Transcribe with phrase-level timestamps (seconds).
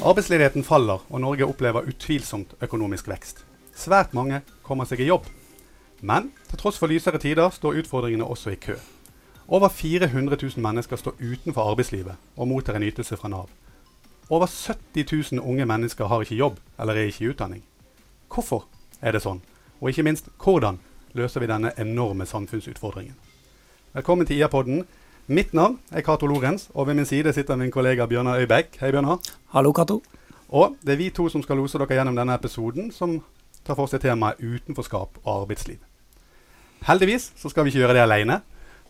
[0.00, 3.42] Arbeidsledigheten faller, og Norge opplever utvilsomt økonomisk vekst.
[3.76, 5.26] Svært mange kommer seg i jobb.
[6.00, 8.78] Men til tross for lysere tider står utfordringene også i kø.
[9.48, 13.50] Over 400 000 mennesker står utenfor arbeidslivet og mottar en ytelse fra Nav.
[14.30, 17.62] Over 70 000 unge mennesker har ikke jobb eller er ikke i utdanning.
[18.32, 18.64] Hvorfor
[19.02, 19.42] er det sånn?
[19.82, 20.80] Og ikke minst, hvordan
[21.12, 23.20] løser vi denne enorme samfunnsutfordringen?
[23.92, 24.86] Velkommen til IA-podden.
[25.26, 28.80] Mitt navn er Cato Lorentz, og ved min side sitter min kollega Bjørnar Øybekk.
[28.80, 29.18] Hei, Bjørnar.
[29.54, 30.02] Hallo, Cato.
[30.48, 33.20] Og det er vi to som skal lose dere gjennom denne episoden, som
[33.66, 35.78] tar for seg temaet utenforskap og arbeidsliv.
[36.88, 38.40] Heldigvis så skal vi ikke gjøre det alene.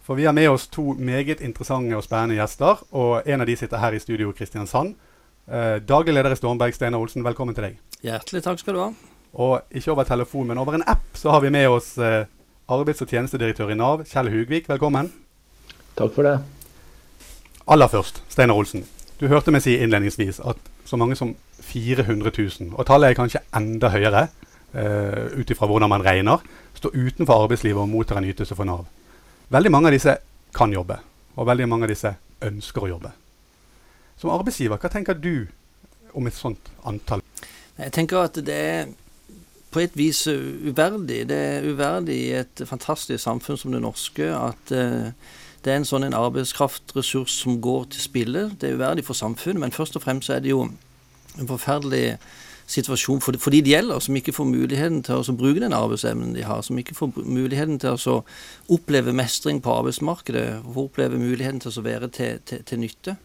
[0.01, 2.81] For vi har med oss to meget interessante og spennende gjester.
[2.97, 4.95] Og en av de sitter her i studio, Kristiansand.
[5.51, 7.79] Eh, daglig leder i Stormberg, Steinar Olsen, velkommen til deg.
[8.07, 8.91] Hjertelig takk skal du ha.
[9.35, 12.25] Og ikke over telefon, men over en app så har vi med oss eh,
[12.71, 14.71] arbeids- og tjenestedirektør i Nav, Kjell Hugvik.
[14.71, 15.13] Velkommen.
[16.01, 16.39] Takk for det.
[17.69, 18.87] Aller først, Steinar Olsen.
[19.21, 23.43] Du hørte meg si innledningsvis at så mange som 400 000, og tallet er kanskje
[23.57, 26.41] enda høyere uh, ut ifra hvordan man regner,
[26.79, 28.87] står utenfor arbeidslivet og mottar en ytelse for Nav.
[29.53, 30.15] Veldig mange av disse
[30.57, 30.97] kan jobbe,
[31.37, 32.15] og veldig mange av disse
[32.49, 33.13] ønsker å jobbe.
[34.17, 35.45] Som arbeidsgiver, hva tenker du
[36.17, 37.21] om et sånt antall?
[37.77, 38.89] Jeg tenker at det er
[39.71, 41.27] på et vis uverdig.
[41.29, 45.13] Det er uverdig i et fantastisk samfunn som det norske at uh,
[45.65, 48.45] det er en sånn en arbeidskraftressurs som går til spille.
[48.61, 52.17] Det er uverdig for samfunnet, men først og fremst er det jo en forferdelig
[52.71, 56.37] situasjon for, for de det gjelder, som ikke får muligheten til å bruke den arbeidsevnen
[56.37, 58.21] de har, som ikke får muligheten til å
[58.71, 63.17] oppleve mestring på arbeidsmarkedet, og oppleve muligheten til å være til, til, til nytte.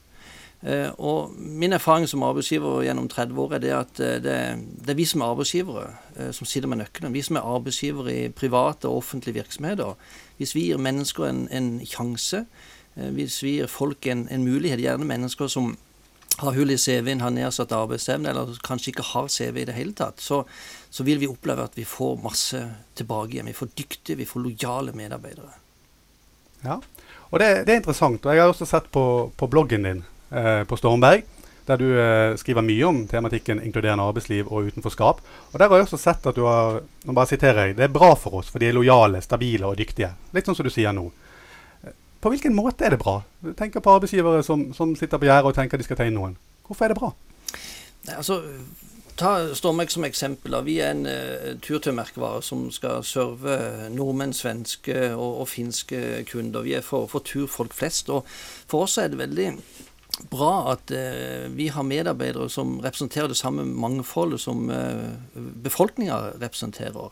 [0.66, 4.38] Eh, og Min erfaring som arbeidsgiver gjennom 30 år er det at eh, det,
[4.82, 5.84] det er vi som er arbeidsgivere
[6.16, 7.14] eh, som sitter med nøkkelen.
[7.14, 9.94] Vi som er arbeidsgivere i private og offentlige virksomheter.
[10.38, 12.46] Hvis vi gir mennesker en, en sjanse,
[12.96, 15.74] hvis vi gir folk en, en mulighet, gjerne mennesker som
[16.38, 19.96] har hull i CV-en, har nedsatt arbeidsevne, eller kanskje ikke har CV i det hele
[19.96, 20.42] tatt, så,
[20.90, 22.60] så, vil vi oppleve at vi får masse
[22.98, 23.52] tilbake igjen.
[23.52, 25.54] Vi får dyktige, vi får lojale medarbeidere.
[26.66, 26.80] Ja,
[27.30, 28.26] og det, det er interessant.
[28.26, 29.06] og Jeg har også sett på,
[29.38, 31.24] på bloggen din eh, på Stormberg,
[31.68, 35.22] der du eh, skriver mye om tematikken inkluderende arbeidsliv og utenforskap.
[35.52, 37.94] Og Der har jeg også sett at du har nå bare siterer jeg, det er
[37.94, 40.12] bra for oss, for de er lojale, stabile og dyktige.
[40.34, 41.10] Litt sånn som du sier nå.
[42.22, 43.20] På hvilken måte er det bra?
[43.42, 46.18] Du tenker på arbeidsgivere som, som sitter på gjerdet og tenker de skal ta inn
[46.18, 46.38] noen.
[46.66, 47.12] Hvorfor er det bra?
[48.08, 48.40] Nei, Altså,
[49.18, 50.56] ta Stormek som eksempel.
[50.66, 56.66] Vi er en uh, turtøymerkevare som skal serve nordmenn, svenske og, og finske kunder.
[56.66, 58.10] Vi er for, for turfolk flest.
[58.10, 58.26] Og
[58.66, 59.52] for oss er det veldig
[60.32, 67.12] bra at eh, vi har medarbeidere som representerer det samme mangfoldet som eh, befolkninga representerer.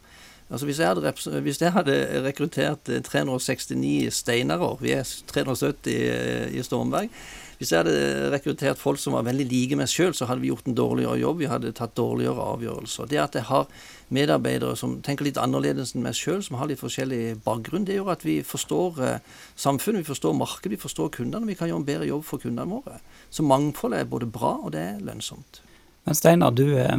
[0.54, 6.60] Altså hvis jeg, hadde, hvis jeg hadde rekruttert 369 eh, steinere, vi er 370 i,
[6.60, 7.10] i Stormberg
[7.58, 10.68] Hvis jeg hadde rekruttert folk som var veldig like meg sjøl, så hadde vi gjort
[10.68, 11.40] en dårligere jobb.
[11.40, 13.08] Vi hadde tatt dårligere avgjørelser.
[13.08, 13.70] Det at jeg har
[14.14, 18.14] medarbeidere som tenker litt annerledes enn meg sjøl, som har litt forskjellig bakgrunn, det gjør
[18.14, 21.50] at vi forstår eh, samfunnet, vi forstår markedet, vi forstår kundene.
[21.50, 23.00] Vi kan gjøre en bedre jobb for kundene våre.
[23.34, 25.62] Så mangfoldet er både bra og det er lønnsomt.
[26.08, 26.98] Men Steinar, du, eh,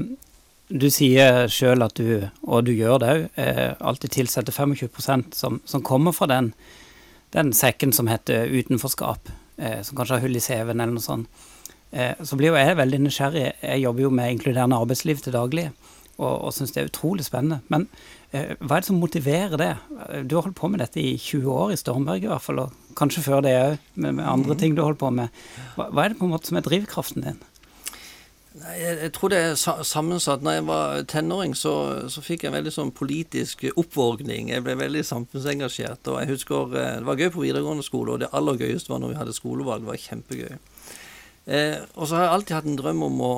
[0.69, 5.62] du sier sjøl at du, og du gjør det òg, eh, alltid tilsetter 25% som,
[5.64, 6.52] som kommer fra den,
[7.36, 11.42] den, sekken som heter utenforskap, som kanskje har hull i CV-en eller noe sånt.
[12.26, 13.44] Så blir jo jeg veldig nysgjerrig.
[13.62, 15.69] Jeg jobber jo med inkluderende arbeidsliv til daglig,
[16.19, 17.60] og, og syns det er utrolig spennende.
[17.72, 17.88] Men
[18.30, 19.72] eh, hva er det som motiverer det?
[20.28, 22.94] Du har holdt på med dette i 20 år i Stormberg i hvert fall, og
[22.98, 24.60] kanskje før det òg, med, med, andre mm.
[24.60, 25.42] ting du har holdt på med.
[25.75, 27.42] Hva, hva er det på en måte som er drivkraften din?
[28.54, 30.44] Nei, jeg, jeg, tror det er sammensatt.
[30.47, 31.72] Når jeg var tenåring, så,
[32.06, 34.52] så fikk jeg en veldig sånn politisk oppvåkning.
[34.52, 36.06] Jeg ble veldig samfunnsengasjert.
[36.12, 39.02] Og jeg husker eh, Det var gøy på videregående skole, og det aller gøyeste var
[39.02, 39.82] når vi hadde skolevalg.
[39.82, 40.54] Det var kjempegøy.
[41.44, 43.34] Eh, og så har jeg alltid hatt en drøm om å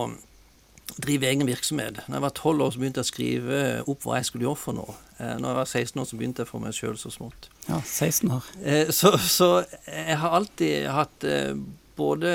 [0.94, 2.00] drive egen virksomhet.
[2.08, 3.58] Når jeg var tolv år, så begynte jeg å skrive
[3.90, 4.94] opp hva jeg skulle gjøre for noe.
[5.18, 7.50] Eh, når jeg var 16 år, så begynte jeg for meg sjøl så smått.
[7.66, 8.46] Ja, 16 år.
[8.62, 9.50] Eh, så, så,
[9.88, 11.52] jeg har alltid hatt eh,
[11.98, 12.32] både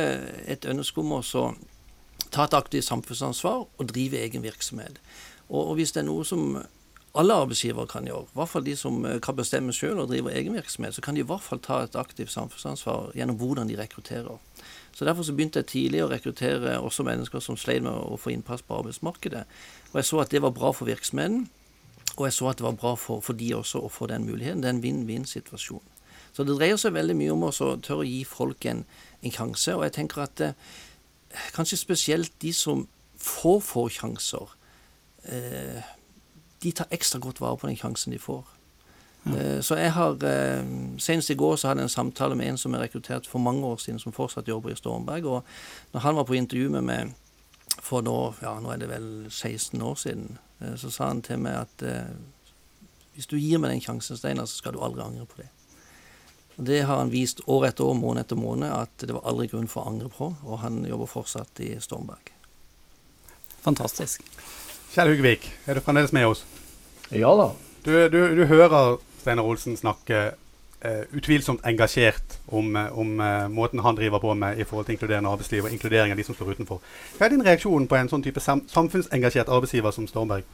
[0.51, 1.23] et ønske om å
[2.31, 5.01] ta et aktivt samfunnsansvar og drive egen virksomhet.
[5.49, 6.61] Og, og, hvis det er noe som
[7.11, 10.55] alle arbeidsgivere kan gjøre, i hvert fall de som kan bestemme selv og driver egen
[10.55, 14.39] virksomhet, så kan de i hvert fall ta et aktivt samfunnsansvar gjennom hvordan de rekrutterer.
[14.93, 18.33] Så Derfor så begynte jeg tidlig å rekruttere også mennesker som sleit med å få
[18.33, 19.45] innpass på arbeidsmarkedet.
[19.91, 21.49] Og Jeg så at det var bra for virksomheten,
[22.17, 24.61] og jeg så at det var bra for, for de også å få den muligheten.
[24.61, 25.83] Det er en vinn-vinn-situasjon.
[26.33, 28.83] Så det dreier seg veldig mye om å tørre å gi folk en,
[29.21, 29.75] en sjanse.
[29.75, 30.53] Og jeg tenker at eh,
[31.55, 32.85] kanskje spesielt de som
[33.21, 34.55] får få sjanser,
[35.23, 35.91] eh,
[36.63, 38.43] de tar ekstra godt vare på den sjansen de får.
[39.23, 39.37] Ja.
[39.37, 40.63] Eh, så jeg har eh,
[40.97, 43.65] Senest i går så hadde jeg en samtale med en som er rekruttert for mange
[43.65, 45.25] år siden, som fortsatt jobber i Stormberg.
[45.25, 45.43] Og
[45.93, 47.13] når han var på intervju med meg
[47.81, 51.41] for nå, ja, nå er det vel 16 år siden, eh, så sa han til
[51.41, 52.13] meg at eh,
[53.15, 55.49] hvis du gir meg den sjansen, Steinar, så skal du aldri angre på det.
[56.57, 59.47] Og Det har han vist år etter år, måned etter måned, at det var aldri
[59.51, 60.31] grunn for å angre på.
[60.45, 62.31] Og han jobber fortsatt i Stormberg.
[63.61, 64.23] Fantastisk.
[64.91, 66.43] Kjell Hugvik, er du fremdeles med oss?
[67.13, 67.51] Ja da.
[67.85, 70.21] Du, du, du hører Steinar Olsen snakke
[70.85, 74.97] uh, utvilsomt engasjert om, uh, om uh, måten han driver på med i forhold til
[74.97, 76.81] inkluderende arbeidsliv og inkludering av de som står utenfor.
[77.17, 80.47] Hva er din reaksjon på en sånn type sam samfunnsengasjert arbeidsgiver som Stormberg?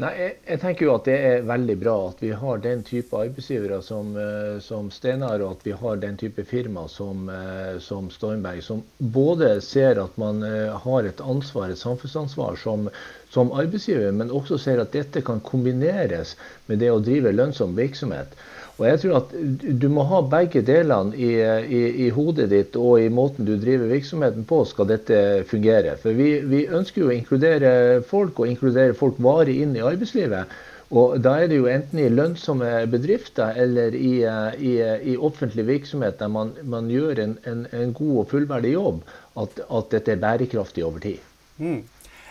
[0.00, 3.12] Nei, jeg, jeg, tenker jo at det er veldig bra at vi har den type
[3.12, 8.08] arbeidsgivere som, uh, som Steinar, og at vi har den type firma som, uh, som
[8.14, 8.80] Stormberg, som
[9.12, 12.88] både ser at man uh, har et ansvar, et samfunnsansvar som,
[13.34, 16.38] som, arbeidsgiver, men også ser at dette kan kombineres
[16.72, 18.32] med det å drive lønnsom virksomhet.
[18.82, 19.34] Og jeg tror at
[19.78, 23.86] Du må ha begge delene i, i, i, hodet ditt og i måten du driver
[23.92, 25.18] virksomheten på, skal dette
[25.50, 25.94] fungere.
[26.02, 30.50] For vi, vi ønsker jo å inkludere folk, og inkludere folk varig inn i arbeidslivet.
[30.92, 34.12] Og Da er det jo enten i lønnsomme bedrifter eller i,
[34.58, 34.74] i,
[35.14, 39.00] i offentlig virksomhet der man, man gjør en, en, en, god og fullverdig jobb,
[39.40, 41.22] at, at dette er bærekraftig over tid.
[41.56, 41.80] Mm.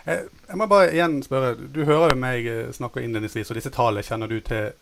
[0.06, 4.06] Jeg, jeg må bare igjen spørre, Du hører jo meg snakke innledningsvis, og disse tallene
[4.06, 4.74] kjenner du til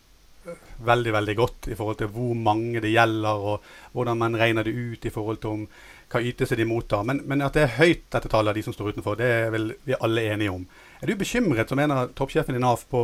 [0.85, 4.75] veldig veldig godt i forhold til hvor mange det gjelder, og hvordan man regner det
[4.75, 5.63] ut i forhold til om
[6.09, 7.05] hva ytelse de mottar.
[7.05, 9.49] Men, men, at det er høyt, dette tallet av de som står utenfor, det er
[9.53, 10.67] vel vi alle enige om.
[11.01, 13.03] Er du bekymret, som en av toppsjefen i Nav, på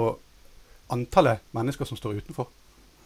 [0.93, 2.49] antallet mennesker som står utenfor?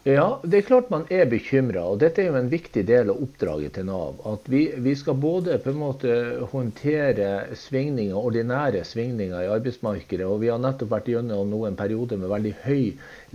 [0.08, 1.82] Ja, det er klart man er bekymra.
[1.92, 4.22] Og dette er jo en viktig del av oppdraget til Nav.
[4.32, 6.14] At vi, vi, skal både på en måte
[6.54, 10.24] håndtere svingninger, ordinære svingninger i arbeidsmarkedet.
[10.24, 12.86] Og vi har nettopp vært gjennom noen perioder med veldig høy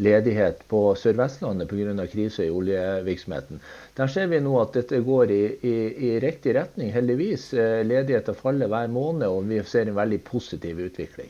[0.08, 2.08] ledighet på Sør-Vestlandet pga.
[2.08, 3.60] krise i oljevirksomheten.
[4.00, 5.76] Der ser vi nå at dette går i, i,
[6.08, 7.50] i riktig retning, heldigvis.
[7.52, 11.28] Eh, ledigheten faller hver måned, og vi ser en veldig positiv utvikling.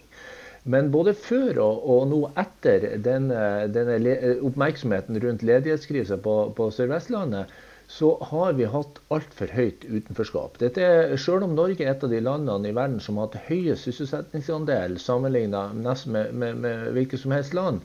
[0.64, 3.40] Men både før og, og nå etter denne,
[3.75, 3.99] denne
[4.49, 7.52] oppmerksomheten rundt ledighetskrisa på, på Sør-Vestlandet,
[7.87, 10.56] så har vi hatt altfor høyt utenforskap.
[10.62, 13.50] Dette er, selv om Norge er et av de landene i verden som har hatt
[13.50, 17.84] høyest sysselsettingsandel sammenlignet med, med, med hvilket som helst land,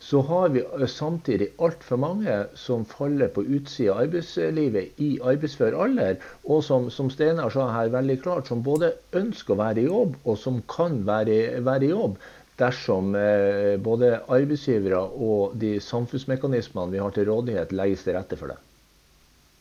[0.00, 5.76] så har vi eh, samtidig altfor mange som faller på utsida av arbeidslivet i arbeidsfør
[5.84, 6.16] alder,
[6.48, 10.16] og som, som Steinar sa her veldig klart, som både ønsker å være i jobb,
[10.24, 12.16] og som kan være, være i jobb
[12.60, 18.52] dersom eh, både arbeidsgivere og de samfunnsmekanismene vi har til rådighet, legges til rette for
[18.52, 18.58] det.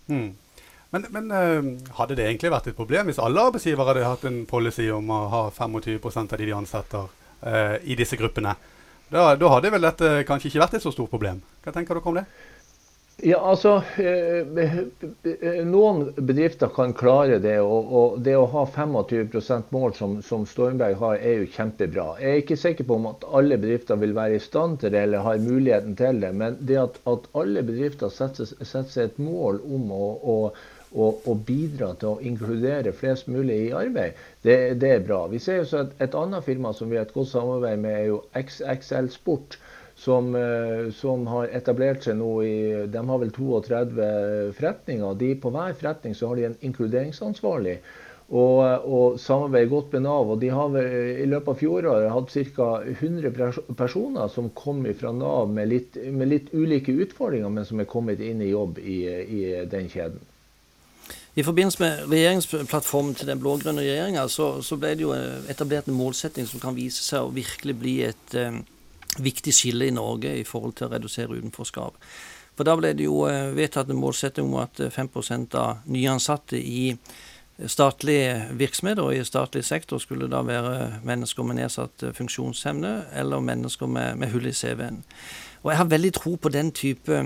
[0.09, 0.31] Mm.
[0.89, 1.67] Men, men uh,
[1.99, 5.19] hadde det egentlig vært et problem hvis alle arbeidsgivere hadde hatt en policy om å
[5.29, 8.55] ha 25% av de de ansetter uh, i disse gruppene?
[9.09, 11.41] Da, da, hadde vel dette kanskje ikke vært et så stort problem.
[11.65, 12.25] Hva tenker dere om det?
[13.25, 17.57] Ja, altså, eh, Noen bedrifter kan klare det.
[17.59, 22.05] Og, det å ha 25% mål som, Stormberg har, er jo kjempebra.
[22.21, 25.03] Jeg er ikke sikker på om at alle bedrifter vil være i stand til det
[25.07, 26.31] eller har muligheten til det.
[26.43, 30.37] Men det at, at alle bedrifter setter, setter, seg et mål om å, å
[30.93, 35.25] og, og, bidra til å inkludere flest mulig i arbeid, det, det er bra.
[35.29, 38.07] Vi ser jo at Et annet firma som vi har et godt samarbeid med, er
[38.09, 39.59] jo XXL Sport.
[39.99, 42.53] Som, eh, som, har etablert seg nå i
[42.87, 44.05] De har vel 32
[44.55, 45.17] forretninger.
[45.19, 47.73] De, på hver forretning så har de en inkluderingsansvarlig.
[48.29, 50.31] Og, og samarbeider godt med Nav.
[50.31, 52.69] og De har i løpet av fjoråret hatt ca.
[52.95, 57.91] 100 personer som kom fra Nav med litt, med litt, ulike utfordringer, men som er
[57.91, 60.23] kommet inn i jobb i, i den kjeden.
[61.37, 65.87] I forbindelse med regjeringsplattformen til den blå-grønne regjeringa så, så, ble det jo eh, etablert
[65.87, 68.57] en målsetting som kan vise seg å virkelig bli et eh,
[69.21, 71.97] viktig skille i Norge i forhold til å redusere utenforskap.
[72.59, 76.57] For Da ble det jo eh, vedtatt en målsetting om at 5 eh, av nyansatte
[76.59, 76.95] i
[77.67, 83.87] statlige virksomheter og i statlig sektor skulle da være mennesker med nedsatt funksjonsevne eller mennesker
[83.87, 85.03] med, med hull i CV-en.
[85.63, 87.23] Og Jeg har veldig tro på den type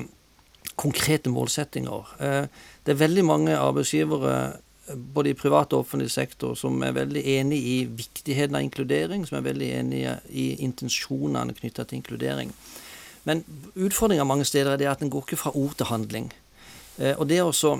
[0.75, 2.13] konkrete målsettinger.
[2.19, 2.45] Eh,
[2.83, 7.23] det er veldig mange arbeidsgivere eh, både i privat og offentlig sektor som er veldig
[7.37, 12.51] enig i viktigheten av inkludering, som er veldig enig i intensjonene knytta til inkludering.
[13.23, 13.43] Men
[13.75, 16.31] utfordringa mange steder er at den går ikke fra ord til handling.
[16.99, 17.77] Eh, og det også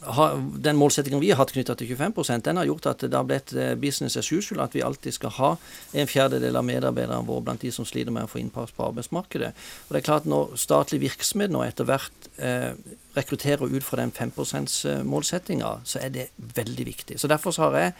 [0.00, 3.52] den målsettingen vi har hatt knytta til 25 den har gjort at det har blitt
[3.52, 4.62] eh, business as usual.
[4.64, 5.50] At vi alltid skal ha
[5.92, 9.52] en fjerdedel av medarbeiderne våre blant de som sliter med å få innpass på arbeidsmarkedet.
[9.52, 12.72] Og det er klart Når statlig virksomhet nå etter hvert eh,
[13.16, 17.18] rekrutterer ut fra den 5 %-målsettinga, så er det veldig viktig.
[17.20, 17.94] Så Derfor så har jeg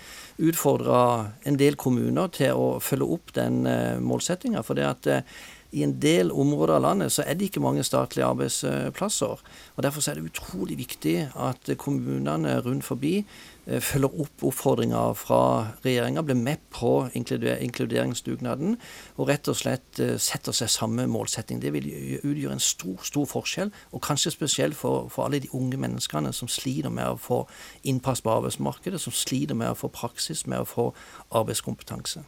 [0.51, 4.63] utfordra en del kommuner til å følge opp den eh, målsettinga.
[4.63, 5.41] For det at eh,
[5.71, 9.43] i en del områder av landet så er det ikke mange statlige arbeidsplasser.
[9.77, 13.21] og Derfor er det utrolig viktig at kommunene rundt forbi
[13.67, 15.43] eh, følger opp oppfordringer fra
[15.85, 18.79] regjeringa, blir med på inkluderingsdugnaden
[19.17, 21.63] og rett og slett eh, setter seg samme målsetting.
[21.63, 21.87] Det vil
[22.23, 26.51] utgjøre en stor, stor forskjell, og kanskje spesielt for, for alle de unge menneskene som
[26.51, 27.45] sliter med å få
[27.87, 30.91] innpass på arbeidsmarkedet, som sliter med å få praksis, med å få
[31.31, 32.27] arbeidskompetanse.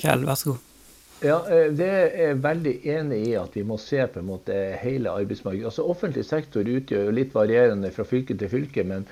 [0.00, 0.75] Kjell, vær så god.
[1.24, 4.56] Ja, eh, Det er jeg veldig enig i at vi må se på en måte
[4.82, 5.70] hele arbeidsmarkedet.
[5.70, 9.08] Altså Offentlig sektor utgjør jo litt varierende fra fylke til fylke, men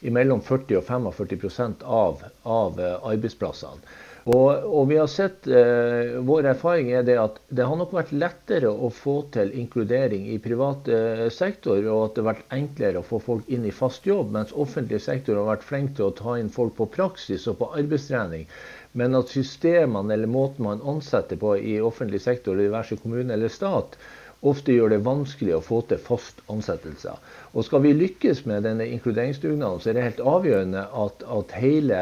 [0.00, 3.84] mellom 40 og 45% av, av eh, arbeidsplassene.
[4.22, 8.12] Og, og, vi har sett, eh, Vår erfaring er det at det har nok vært
[8.14, 13.02] lettere å få til inkludering i privat eh, sektor, og at det har vært enklere
[13.02, 16.14] å få folk inn i fast jobb, mens offentlig sektor har vært flink til å
[16.14, 18.46] ta inn folk på praksis og på arbeidstrening.
[18.92, 23.96] Men at systemene eller måten man ansetter på i offentlig sektor, diverse kommune eller stat,
[24.42, 27.18] ofte gjør det vanskelig å få til fast ansettelser.
[27.52, 31.98] Og Skal vi lykkes med denne inkluderingsdugnaden, så er det helt avgjørende at, at, hele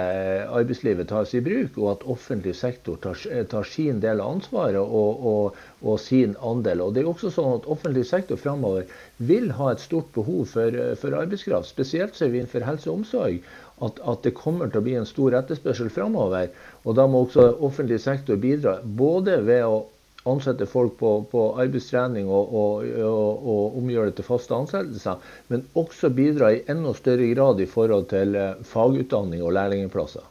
[0.49, 3.21] arbeidslivet tas i bruk, og at offentlig sektor tar,
[3.51, 6.87] tar sin del av ansvaret og, og, og, sin andel.
[6.87, 10.81] Og det er også sånn at Offentlig sektor framover vil ha et stort behov for,
[10.99, 11.69] for arbeidskraft.
[11.69, 13.41] Spesielt ser vi innenfor helse og omsorg
[13.85, 16.51] at, at, det kommer til å bli en stor etterspørsel framover.
[16.85, 18.79] Og da må også offentlig sektor bidra.
[18.85, 19.85] Både ved å
[20.29, 25.65] ansette folk på, på arbeidstrening og, og, og, og, omgjøre det til faste ansettelser, men
[25.79, 30.27] også bidra i enda større grad i forhold til eh, fagutdanning og lærlingplasser.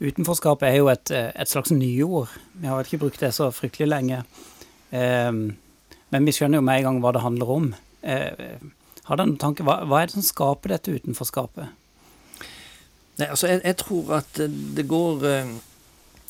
[0.00, 2.32] Utenforskap er jo et, et slags nyord.
[2.56, 4.22] Vi har ikke brukt det så fryktelig lenge.
[4.90, 5.32] Eh,
[6.10, 7.72] men vi skjønner jo med en gang hva det handler om.
[8.02, 8.54] Eh,
[9.06, 11.76] har du noen tanke, hva, hva er det som skaper dette utenforskapet?
[13.20, 14.40] Nei, altså jeg, jeg, tror at
[14.76, 15.52] det går eh,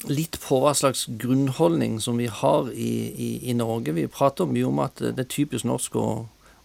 [0.09, 3.93] litt på hva slags grunnholdning som vi har i, i, i, Norge.
[3.97, 6.07] Vi prater mye om at det er typisk norsk å,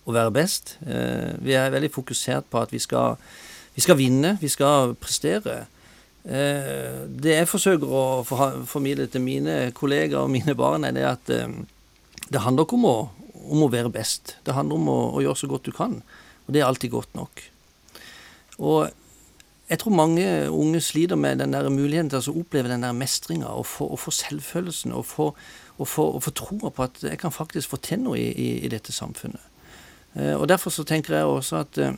[0.06, 0.78] å være best.
[0.88, 3.20] Eh, vi er veldig fokusert på at vi skal,
[3.76, 5.66] vi skal vinne, vi skal prestere.
[6.24, 11.34] Eh, det jeg forsøker å formidle til mine kollegaer og mine barn, er det at
[11.34, 11.60] eh,
[12.32, 12.98] det handler ikke om å,
[13.46, 14.38] om å være best.
[14.48, 16.00] Det handler om å, å gjøre så godt du kan.
[16.46, 17.44] Og det er alltid godt nok.
[18.64, 18.88] Og
[19.70, 23.50] jeg tror mange unge sliter med den der muligheten til å oppleve den der mestringa
[23.50, 25.32] og få, selvfølelsen og få,
[25.78, 28.50] og, få, og få, troa på at jeg kan faktisk få til noe i, i,
[28.66, 29.42] i dette samfunnet.
[30.14, 31.98] Eh, og Derfor så tenker jeg også at eh,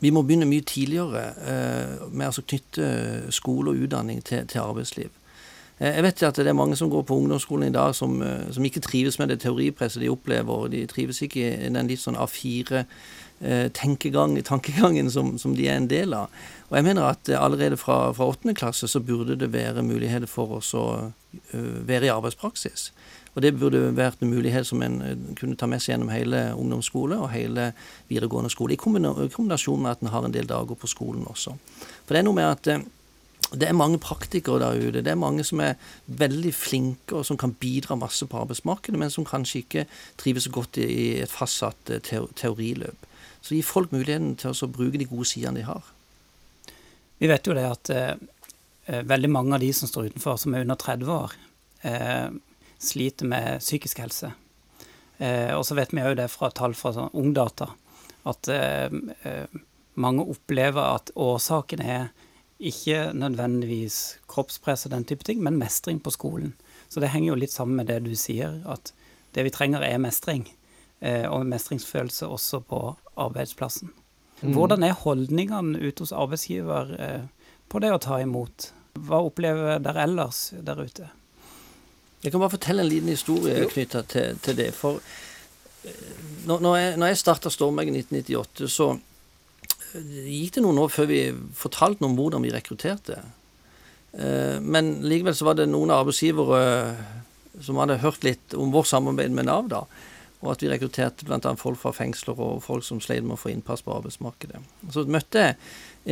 [0.00, 2.86] vi må begynne mye tidligere eh, med å knytte
[3.34, 5.10] skole og utdanning til, til arbeidsliv.
[5.78, 8.50] Eh, jeg vet at det er mange som går på ungdomsskolen i dag som, eh,
[8.52, 10.68] som ikke trives med det teoripresset de opplever.
[10.70, 12.84] De trives ikke i den litt sånn A4
[13.40, 13.70] Eh,
[15.10, 16.30] som, som, de er en del av.
[16.70, 18.54] Og jeg mener at allerede fra, fra 8.
[18.54, 21.12] klasse så burde det være muligheter for oss å
[21.52, 22.92] være i arbeidspraksis.
[23.34, 27.18] Og det burde vært en mulighet som en kunne ta med seg gjennom hele ungdomsskole
[27.18, 27.72] og hele
[28.08, 31.56] videregående skole, i kombinasjon med at en har en del dager på skolen også.
[32.06, 32.86] For det er noe med at
[33.52, 35.02] det er mange praktikere der ute.
[35.04, 39.12] Det er mange som er veldig flinke og som kan bidra masse på arbeidsmarkedet, men
[39.12, 39.84] som kanskje ikke
[40.20, 43.10] trives så godt i et fastsatt teoriløp.
[43.44, 45.84] Så gi folk muligheten til å bruke de gode sidene de har.
[47.20, 48.14] Vi vet jo det at eh,
[48.88, 51.36] eh, veldig mange av de som står utenfor, som er under 30 år,
[51.84, 52.32] eh,
[52.80, 54.32] sliter med psykisk helse.
[55.18, 57.68] Eh, og så vet vi òg det fra tall fra sånn Ungdata
[58.28, 58.90] at eh,
[59.28, 59.60] eh,
[60.00, 62.08] mange opplever at årsaken er
[62.58, 66.54] ikke nødvendigvis kroppspress og den type ting, men mestring på skolen.
[66.88, 68.92] Så det henger jo litt sammen med det du sier, at
[69.34, 70.46] det vi trenger er mestring.
[71.00, 72.80] Eh, og mestringsfølelse også på
[73.20, 73.90] arbeidsplassen.
[74.40, 74.52] Mm.
[74.54, 77.26] Hvordan er holdningene ute hos arbeidsgiver eh,
[77.68, 78.70] på det å ta imot?
[78.94, 81.10] Hva opplever dere ellers der ute?
[82.22, 84.70] Jeg kan bare fortelle en liten historie knytta til, til, det.
[84.72, 85.02] For
[86.46, 88.94] når, når jeg, når jeg starta Stormegg i 1998, så
[89.94, 91.20] gikk det noen år før vi
[91.56, 93.20] fortalte noe om hvordan vi rekrutterte.
[94.14, 96.60] Men likevel så var det noen arbeidsgivere
[97.62, 99.68] som hadde hørt litt om vårt samarbeid med Nav.
[99.70, 99.84] da,
[100.44, 101.54] og at vi rekrutterte bl.a.
[101.56, 104.60] folk fra fengsler og folk som sleit med å få innpass på arbeidsmarkedet.
[104.92, 105.56] Så møtte jeg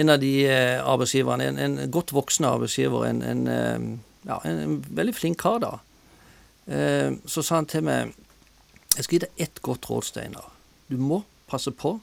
[0.03, 3.89] en av de eh, arbeidsgiverne, en, en godt voksen arbeidsgiver, en, en, eh,
[4.31, 5.75] ja, en, veldig flink kar da.
[6.65, 8.15] Eh, så sa han til meg
[8.93, 10.49] jeg skal gi deg ett godt råd, Steinar.
[10.89, 11.97] Du må passe på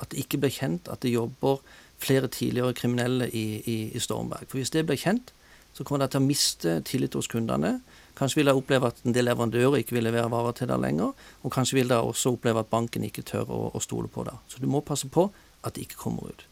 [0.00, 1.60] at det ikke blir kjent at det jobber
[2.00, 4.48] flere tidligere kriminelle i, i, i Stormberg.
[4.48, 5.34] For hvis det blir kjent,
[5.76, 7.78] så kommer de til å miste tillit hos kundene.
[8.18, 11.12] Kanskje vil de oppleve at en del leverandører ikke vil levere varer til deg lenger.
[11.44, 14.40] Og kanskje vil de også oppleve at banken ikke tør å, å stole på deg.
[14.50, 15.28] Så du må passe på
[15.64, 16.46] at det ikke kommer ut.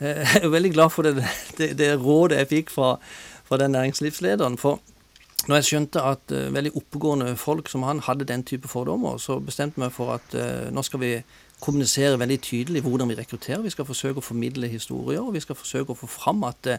[0.00, 1.26] Eh, jeg er veldig glad for det,
[1.58, 2.94] det, det rådet jeg fikk fra,
[3.48, 4.58] fra, den næringslivslederen.
[4.60, 4.80] For
[5.48, 9.38] når jeg skjønte at uh, veldig oppegående folk som han hadde den type fordommer, så
[9.40, 11.14] bestemte jeg meg for at uh, nå skal vi
[11.60, 13.62] kommunisere veldig tydelig hvordan vi rekrutterer.
[13.62, 16.78] Vi skal forsøke å formidle historier, og vi skal forsøke å få fram at uh,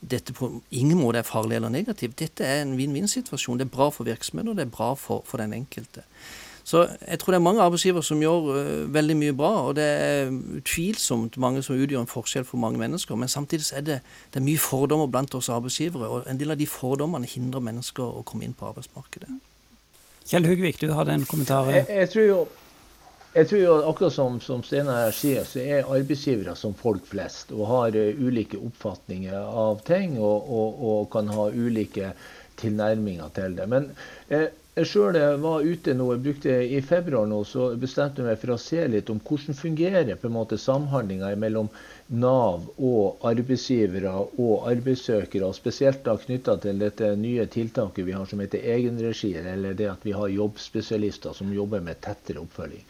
[0.00, 2.18] dette på ingen måte er farlig eller negativt.
[2.18, 3.58] Dette er en vinn-vinn-situasjon.
[3.58, 6.04] Det er bra for virksomheten, og det er bra for, for, den enkelte.
[6.68, 9.88] Så jeg tror det er mange arbeidsgivere som gjør uh, veldig mye bra, og det
[9.88, 13.16] er utvilsomt mange som utgjør en forskjell for mange mennesker.
[13.16, 14.00] Men samtidig er det,
[14.34, 18.04] det er mye fordommer blant oss arbeidsgivere, og en del av de fordommene hindrer mennesker
[18.04, 19.40] å komme inn på arbeidsmarkedet.
[20.28, 21.70] Kjell Hugvik, du hadde en kommentar?
[21.72, 22.40] Jeg, jeg tror jo
[23.38, 27.68] jeg tror jo akkurat som, som Steinar sier, så er arbeidsgivere som folk flest og
[27.70, 32.10] har uh, ulike oppfatninger av ting og, og, og, kan ha ulike
[32.58, 33.66] tilnærminger til det.
[33.70, 33.92] Men
[34.34, 38.40] eh, jeg sjøl var ute nå, jeg brukte i februar nå, så bestemte jeg meg
[38.42, 41.70] for å se litt om hvordan fungerer på en måte samhandlinga mellom
[42.22, 48.42] Nav og arbeidsgivere og arbeidssøkere, spesielt da knytta til dette nye tiltaket vi har som
[48.42, 52.82] heter egenregi, eller det at vi har jobbspesialister som jobber med tettere oppfølging.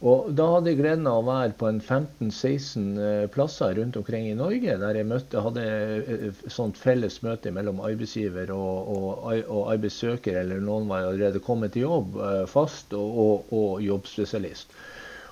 [0.00, 4.30] Og Da hadde jeg gleden av å være på en 15-16 eh, plasser rundt omkring
[4.30, 9.28] i Norge, der jeg møtte, hadde et eh, sånt felles møte mellom arbeidsgiver og, og,
[9.44, 14.72] og arbeidssøker, eller noen var allerede kommet til jobb eh, fast, og, og jobbspesialist.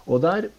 [0.05, 0.51] Og, der,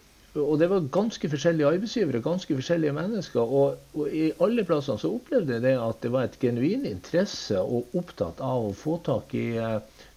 [0.42, 3.56] og det var ganske forskjellige arbeidsgivere, ganske forskjellige mennesker.
[3.62, 7.94] Og, i alle plassene så opplevde jeg det at det var et genuin interesse og
[8.02, 9.52] opptatt av å få tak i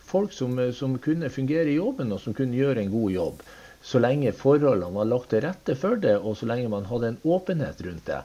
[0.00, 3.50] folk som, som kunne fungere i jobben, og som kunne gjøre en god jobb
[3.82, 7.20] så lenge forholdene var lagt til rette for det, og så lenge man hadde en
[7.36, 8.22] åpenhet rundt det.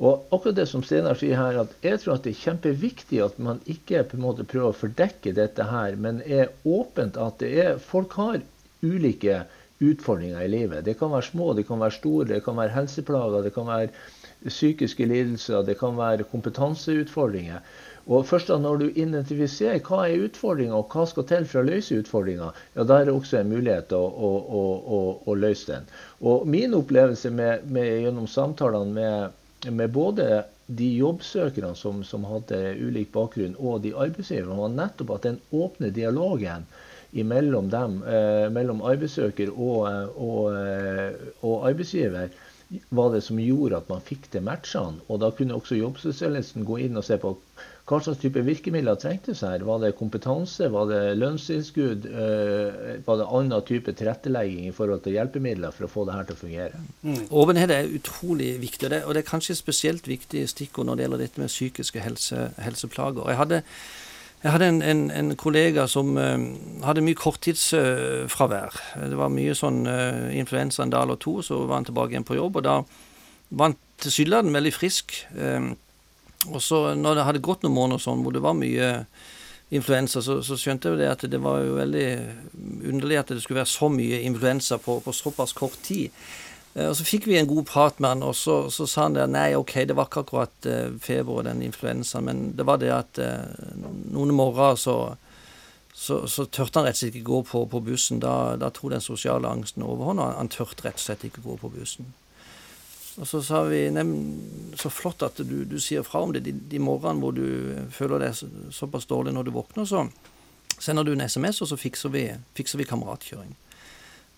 [0.00, 3.40] Og akkurat det som Steinar sier her, at jeg tror at det er kjempeviktig at
[3.42, 7.50] man ikke på en måte prøver å fordekke dette her, men er åpent at det
[7.66, 8.40] er, folk har
[8.80, 9.42] ulike
[9.80, 10.86] utfordringer i livet.
[10.86, 14.48] Det kan være små, det kan være store, det kan være helseplager, det kan være
[14.48, 17.60] psykiske lidelser, det kan være kompetanseutfordringer.
[18.10, 21.68] Og først da når du identifiserer hva er utfordringa og hva skal til for å
[21.68, 24.30] løse utfordringa, ja, da er det også en mulighet å, å,
[24.60, 25.86] å, å, løse den.
[26.26, 29.38] Og min opplevelse med, med, gjennom samtalene med,
[29.70, 35.30] med, både de jobbsøkerne som, som, hadde ulik bakgrunn, og de arbeidsgiverne, var nettopp at
[35.30, 36.66] den åpne dialogen
[37.10, 41.14] mellom dem, eh, mellom arbeidssøker og, og, eh,
[41.46, 42.30] og arbeidsgiver,
[42.94, 45.02] var det som gjorde at man fikk til matchene.
[45.10, 47.34] Og da kunne også jobbsosialisten gå inn og se på
[47.90, 49.64] hva slags type virkemidler trengtes her?
[49.66, 55.16] Var det kompetanse, var det lønnstilskudd, øh, var det annen type tilrettelegging i forhold til
[55.16, 56.84] hjelpemidler for å få det her til å fungere?
[57.02, 57.66] Mm.
[57.80, 61.24] Er utrolig viktig, og det, og det, er kanskje spesielt viktig stikkord når det gjelder
[61.24, 63.26] dette med psykiske helse, helseplager.
[63.32, 63.60] Jeg hadde,
[64.44, 66.38] jeg hadde en, en, en, kollega som uh,
[66.86, 68.80] hadde mye korttidsfravær.
[69.02, 72.28] Det var mye sånn uh, influensa en dag eller to, så var han tilbake igjen
[72.28, 72.62] på jobb.
[72.62, 72.80] Og da
[73.50, 75.24] var han tilsynelatende veldig frisk.
[75.34, 75.72] Uh,
[76.48, 78.90] og så når det hadde gått noen måneder sånn, hvor det var mye
[79.70, 82.06] influensa, så, så, skjønte jeg det at det var jo veldig
[82.90, 86.10] underlig at det skulle være så mye influensa på, på såpass kort tid.
[86.74, 89.18] Eh, og Så fikk vi en god prat med han, og så, så sa han
[89.20, 92.80] at nei, ok, det var ikke akkurat uh, feber og den influensaen, men det var
[92.82, 93.74] det at uh,
[94.10, 94.96] noen morgener så,
[95.94, 98.22] så, så, tørte han rett og slett ikke gå på, på bussen.
[98.22, 101.58] Da, da tok den sosiale angsten overhånd, og han tørte rett og slett ikke gå
[101.62, 102.10] på bussen.
[103.20, 103.84] Og så sa vi
[104.80, 108.24] så flott at du, du, sier fra om det de, de morgenene hvor du føler
[108.24, 110.06] deg så, såpass dårlig når du våkner, så
[110.80, 112.24] sender du en SMS, og så fikser vi,
[112.56, 113.52] fikser vi kameratkjøring.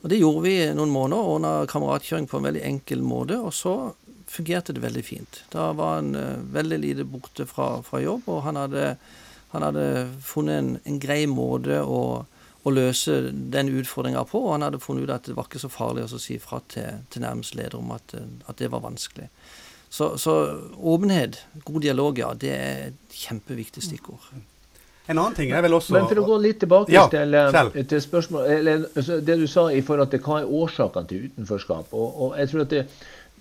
[0.03, 3.77] Og det gjorde vi noen måneder, ordna kameratkjøring på en veldig enkel måte, og så
[4.33, 5.43] fungerte det veldig fint.
[5.53, 8.97] Da var han uh, veldig lite borte fra, fra, jobb, og han hadde,
[9.55, 9.87] han hadde
[10.27, 12.25] funnet en, en grei måte å
[12.63, 14.41] å løse den utfordringa på.
[14.47, 17.03] Og han hadde funnet ut at det var ikke så farlig å si fra til,
[17.11, 18.15] til nærmest leder om at,
[18.47, 19.29] at, det var vanskelig.
[19.93, 20.37] Så, så,
[20.79, 24.31] åpenhet, god dialog, ja, det er et kjempeviktig stikkord.
[25.11, 27.81] En annen ting er vel også Men for å gå litt tilbake ja, til, eh,
[27.91, 31.91] til spørsmålet, eller, altså, det du sa i forhold til hva er årsakene til utenforskap.
[31.91, 32.85] Og, og jeg tror at det,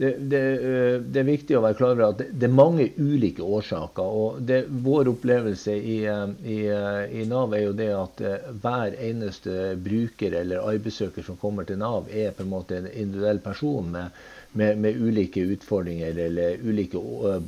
[0.01, 3.45] det, det, eh, det, er viktig å være klar over at det, er mange ulike
[3.45, 4.01] årsaker.
[4.01, 8.23] og Vår opplevelse i, eh, i, eh, i, Nav er jo det at
[8.63, 13.43] hver eneste bruker eller arbeidssøker som kommer til Nav, er på en måte en individuell
[13.45, 14.17] person med,
[14.57, 16.97] med, med ulike utfordringer eller ulike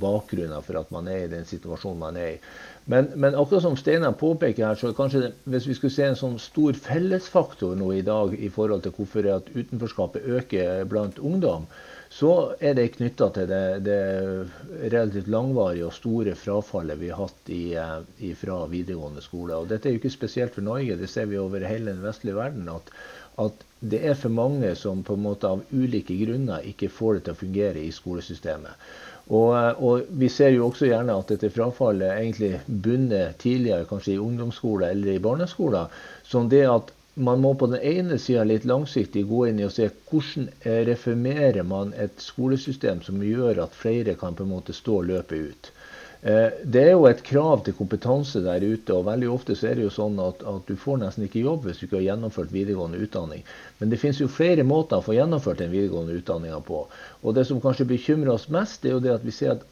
[0.03, 2.37] bakgrunner for at man er i den situasjonen man er i.
[2.85, 6.37] Men, men akkurat som Steinar påpeker her, så kanskje hvis vi skulle se en sånn
[6.43, 11.65] stor fellesfaktor nå i dag i forhold til hvorfor utenforskapet øker blant ungdom,
[12.13, 13.99] så er det knytta til det, det,
[14.83, 17.63] relativt langvarige og store frafallet vi har hatt i,
[18.27, 19.57] i, fra videregående skole.
[19.57, 22.37] Og dette er jo ikke spesielt for Norge, det ser vi over hele den vestlige
[22.37, 22.69] verden.
[22.69, 22.93] At,
[23.41, 27.25] at det er for mange som på en måte av ulike grunner ikke får det
[27.25, 28.85] til å fungere i skolesystemet.
[29.33, 34.21] Og, og, vi ser jo også gjerne at dette frafallet egentlig bunner tidligere, kanskje i
[34.21, 35.87] ungdomsskole eller i barneskole.
[36.27, 39.73] Som det at man må på den ene sida litt langsiktig gå inn i og
[39.75, 40.47] se hvordan
[40.89, 45.71] reformerer man et skolesystem som gjør at flere kan på en måte stå løpet ut.
[46.23, 49.75] Eh, det er jo et krav til kompetanse der ute, og veldig ofte så er
[49.75, 52.53] det jo sånn at, at du får nesten ikke jobb hvis du ikke har gjennomført
[52.55, 53.43] videregående utdanning.
[53.81, 56.85] Men det finnes jo flere måter å få gjennomført den videregående utdanninga på.
[57.21, 59.67] Og det som kanskje bekymrer oss mest, er jo det at vi ser at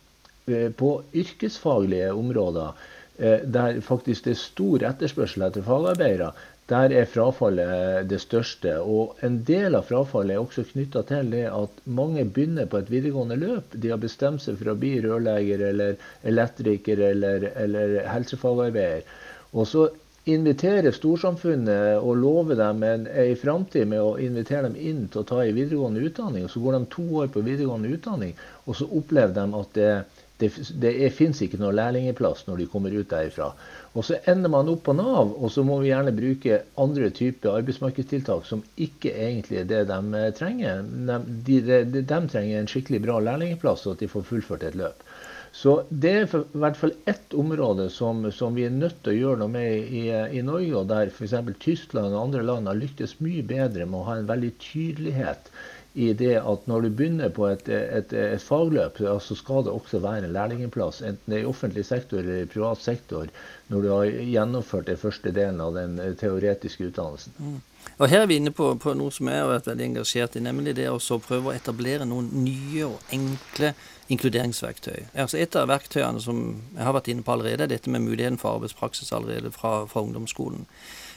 [0.52, 2.76] eh, på yrkesfaglige områder
[3.16, 6.34] eh, der faktisk det er stor etterspørsel etter fagarbeidere,
[6.72, 8.78] der er frafallet det største.
[8.80, 12.92] Og en del av frafallet er også knytta til det at mange begynner på et
[12.94, 13.76] videregående løp.
[13.76, 16.00] De har bestemt seg for å bli rørlegger eller
[16.32, 19.04] elektriker eller, eller helsefagarbeider.
[19.52, 19.90] Og så
[20.30, 25.28] inviterer storsamfunnet og lover dem en, en framtid med å invitere dem inn til å
[25.28, 26.46] ta en videregående utdanning.
[26.46, 29.90] og Så går de to år på videregående utdanning, og så opplever de at det,
[29.90, 30.50] det, det,
[30.84, 33.52] det fins ikke noe lærlingeplass når de kommer ut derifra.
[33.96, 37.58] Og så ender man opp på Nav, og så må vi gjerne bruke andre typer
[37.60, 40.86] arbeidsmarkedstiltak som ikke egentlig er det de trenger.
[40.86, 44.80] De, de, de, de trenger en skikkelig bra lærlingplass, og at de får fullført et
[44.80, 45.06] løp.
[45.52, 49.18] Så det er i hvert fall ett område som, som, vi er nødt til å
[49.18, 50.06] gjøre noe med i,
[50.40, 51.36] i Norge, og der f.eks.
[51.60, 55.52] Tyskland og andre land har lyktes mye bedre med å ha en veldig tydelighet
[55.94, 60.00] i det at når du begynner på et, et, et fagløp, så skal det også
[60.00, 63.28] være en lærlingplass, enten det er i offentlig sektor eller i privat sektor,
[63.68, 67.36] når du har gjennomført den første delen av den teoretiske utdannelsen.
[67.40, 67.60] Mm.
[67.98, 70.44] Og Her er vi inne på, på, noe som jeg har vært veldig engasjert i,
[70.46, 73.74] nemlig det å prøve å etablere noen nye og enkle
[74.12, 75.12] inkluderingsverktøy.
[75.16, 76.42] Altså Et av verktøyene som
[76.76, 80.04] jeg har vært inne på allerede, er dette med muligheten for arbeidspraksis allerede fra, fra
[80.04, 80.66] ungdomsskolen.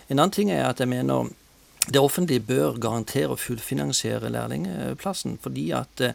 [0.08, 1.30] En annen ting er at jeg mener
[1.92, 6.14] det offentlige bør garantere å fullfinansiere lærlingplassen, fordi at eh,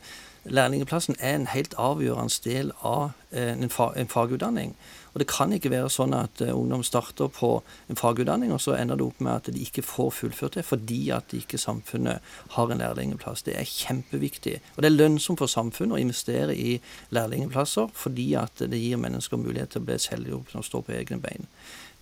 [0.50, 4.74] lærlingplassen er en helt avgjørende del av eh, en, fagutdanning.
[5.14, 7.52] Og Det kan ikke være sånn at eh, ungdom starter på
[7.90, 11.12] en fagutdanning, og så ender det opp med at de ikke får fullført det fordi
[11.14, 13.46] at ikke samfunnet har en lærlingplass.
[13.46, 14.56] Det er kjempeviktig.
[14.76, 16.80] Og det er lønnsomt for samfunnet å investere i
[17.14, 21.22] lærlingplasser fordi at det gir mennesker mulighet til å bli selvhjulpne og stå på egne
[21.22, 21.46] bein.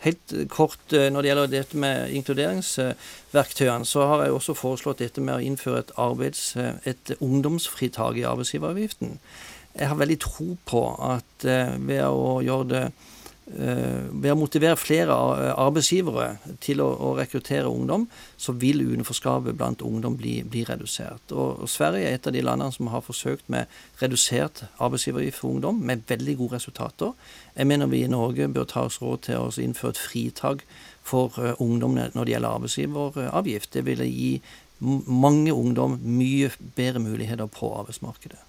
[0.05, 5.23] Helt kort eh, når det gjelder dette med inkluderingsverktøyene, så har jeg også foreslått dette
[5.25, 9.17] med å innføre et, arbeids, eh, et ungdomsfritak i arbeidsgiveravgiften.
[9.77, 12.83] Jeg har veldig tro på at eh, ved å gjøre det
[13.47, 15.15] ved å motivere flere
[15.55, 18.03] arbeidsgivere til å, å rekruttere ungdom,
[18.35, 21.31] så vil utenforskapet blant ungdom bli, bli, redusert.
[21.31, 25.55] Og, og, Sverige er et av de landene som har forsøkt med redusert arbeidsgiveravgift for
[25.55, 27.15] ungdom, med veldig gode resultater.
[27.55, 30.67] Jeg mener vi i Norge bør ta oss råd til å innføre et fritak
[31.07, 33.71] for uh, ungdom når det gjelder arbeidsgiveravgift.
[33.73, 34.33] Det ville gi
[34.81, 38.46] mange ungdom mye bedre muligheter på arbeidsmarkedet.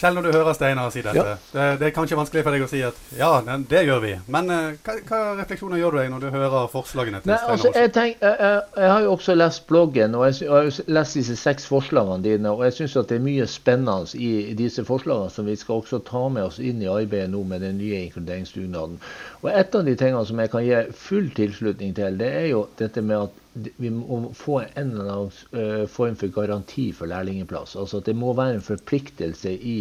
[0.00, 1.36] Kjell, når du hører Steinar si dette, ja.
[1.52, 3.28] det, det, er kanskje vanskelig for deg å si at ja,
[3.68, 4.12] det gjør vi.
[4.32, 7.56] Men uh, hva, hva, refleksjoner gjør du deg når du hører forslagene til Nei, Steinar?
[7.56, 11.18] Altså, jeg, tenk, jeg, jeg, jeg, har jo også lest bloggen og jeg, har lest
[11.20, 12.54] disse seks forslagene dine.
[12.54, 16.00] Og jeg syns det er mye spennende i, i, disse forslagene som vi skal også
[16.08, 18.96] ta med oss inn i arbeidet nå med den nye inkluderingsdugnaden.
[19.42, 22.64] Og et av de tingene som jeg kan gi full tilslutning til, det er jo
[22.80, 27.74] dette med at vi må få en eller annen uh, form for garanti for lærlingplass.
[27.80, 29.76] Altså at det må være en forpliktelse i,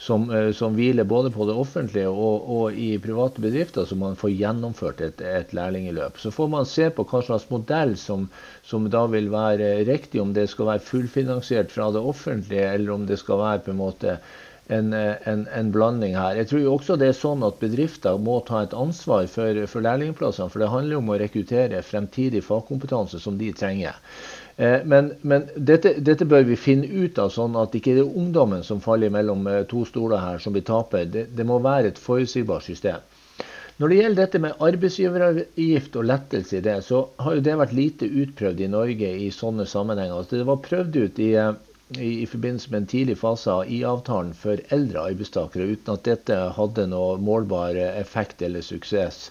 [0.00, 4.16] som, uh, som hviler både på det offentlige og, og, i private bedrifter, så man
[4.16, 6.20] får gjennomført et, et lærlingløp.
[6.22, 8.30] Så får man se på hva slags modell som,
[8.64, 13.04] som, da vil være riktig, om det skal være fullfinansiert fra det offentlige, eller om
[13.08, 14.16] det skal være på en måte
[14.72, 16.36] en, en, en, blanding her.
[16.40, 20.52] Jeg tror også det er sånn at bedrifter må ta et ansvar for, for lærlingplassene.
[20.52, 23.98] For det handler om å rekruttere fremtidig fagkompetanse som de trenger.
[24.56, 28.20] Eh, men, men dette, dette, bør vi finne ut av, sånn at ikke det er
[28.20, 31.08] ungdommen som faller mellom eh, to stoler her, som blir taper.
[31.08, 33.00] Det, det må være et forutsigbart system.
[33.80, 37.72] Når det gjelder dette med arbeidsgiveravgift og lettelse i det, så har jo det vært
[37.74, 40.20] lite utprøvd i Norge i sånne sammenhenger.
[40.20, 41.54] Altså, det var prøvd ut i eh,
[41.98, 46.38] i, i forbindelse med en tidlig fase av IA-avtalen for eldre arbeidstakere, uten at dette
[46.56, 49.28] hadde noe målbar effekt eller suksess.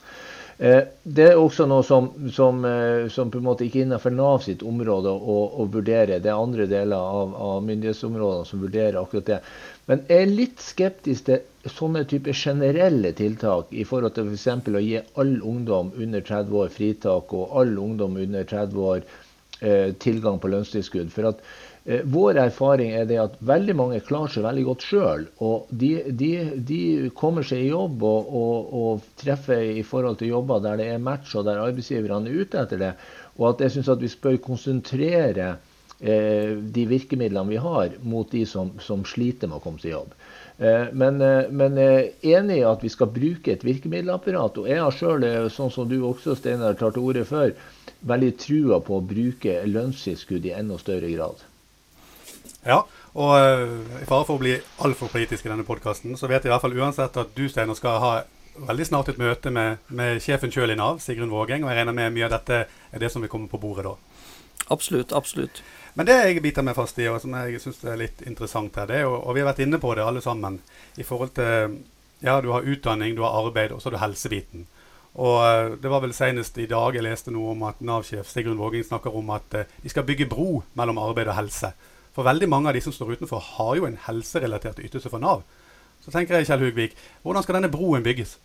[0.62, 4.14] Eh, det er også noe som, som, eh, som, på en måte ikke er innenfor
[4.14, 6.20] Nav sitt område å, å, vurdere.
[6.22, 9.40] Det er andre deler av, av myndighetsområdene som vurderer akkurat det.
[9.90, 14.46] Men jeg er litt skeptisk til sånne typer generelle tiltak i forhold til f.eks.
[14.68, 19.02] For å gi all ungdom under 30 år fritak og all ungdom under 30 år
[19.66, 21.10] eh, tilgang på lønnstilskudd.
[21.10, 21.42] For at
[21.84, 25.24] vår erfaring er det at veldig mange klarer seg veldig godt sjøl.
[25.42, 26.30] Og de, de,
[26.68, 26.82] de,
[27.18, 31.02] kommer seg i jobb og, og, og, treffer i forhold til jobber der det er
[31.02, 32.94] match, og der arbeidsgiverne er ute etter det.
[33.40, 35.50] Og at jeg syns at vi bør konsentrere
[35.98, 39.96] eh, de virkemidlene vi har, mot de som, som sliter med å komme seg i
[39.96, 40.14] jobb.
[40.62, 44.62] Eh, men, eh, men enig i at vi skal bruke et virkemiddelapparat.
[44.62, 47.56] Og jeg har sjøl, sånn som du også, Steinar, tar til orde før,
[48.06, 51.48] veldig trua på å bruke lønnstilskudd i enda større grad.
[52.66, 52.84] Ja,
[53.18, 54.54] og uh, i fare for å bli
[54.86, 57.78] altfor politisk i denne podkasten, så vet jeg i hvert fall uansett at du, Steinar,
[57.80, 58.14] skal ha
[58.68, 61.66] veldig snart et møte med, med sjefen sjøl i Nav, Sigrun Vågeng.
[61.66, 63.96] Og jeg regner med mye av dette er det som vil komme på bordet da.
[64.72, 65.14] Absolutt.
[65.16, 65.64] Absolutt.
[65.94, 68.88] Men det jeg biter meg fast i, og som jeg syns er litt interessant her,
[68.88, 70.62] det er jo, og vi har vært inne på det alle sammen,
[70.98, 71.82] i forhold til
[72.22, 74.68] Ja, du har utdanning, du har arbeid, og så har du helsebiten.
[75.20, 78.60] Og uh, det var vel senest i dag jeg leste noe om at Nav-sjef Sigrun
[78.62, 81.74] Vågeng snakker om at uh, de skal bygge bro mellom arbeid og helse.
[82.16, 85.44] For veldig mange av de som står utenfor, har jo en helserelatert ytelse fra Nav.
[86.04, 88.38] Så tenker jeg, Kjell Hugvik, hvordan skal denne broen bygges?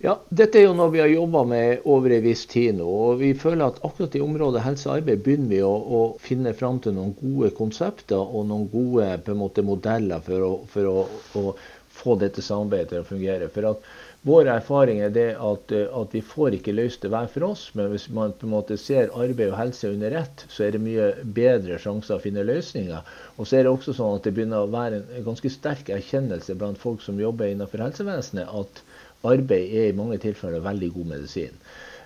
[0.00, 2.86] Ja, Dette er jo noe vi har jobba med over en viss tid nå.
[2.88, 6.54] og Vi føler at akkurat i området helse og arbeid begynner vi å, å finne
[6.56, 11.02] fram til noen gode konsepter og noen gode måte, modeller for, å, for å,
[11.36, 11.52] å,
[12.00, 13.50] få dette samarbeidet til å fungere.
[13.52, 13.84] For at
[14.22, 17.70] vår erfaring er det at, eh, at, vi får ikke løst det hver for oss,
[17.74, 20.82] men hvis man på en måte ser arbeid og helse under ett, så er det
[20.84, 23.14] mye bedre sjanser å finne løsninger.
[23.38, 26.58] Og så er det også sånn at det begynner å være en ganske sterk erkjennelse
[26.60, 28.82] blant folk som jobber innenfor helsevesenet, at
[29.24, 31.56] arbeid er i mange tilfeller veldig god medisin.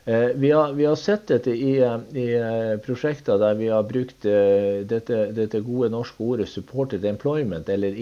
[0.05, 4.23] Eh, vi, har, vi, har, sett dette i, i, eh, prosjekter der vi har brukt
[4.23, 7.97] dette, dette, gode norske ordet 'supported employment', eller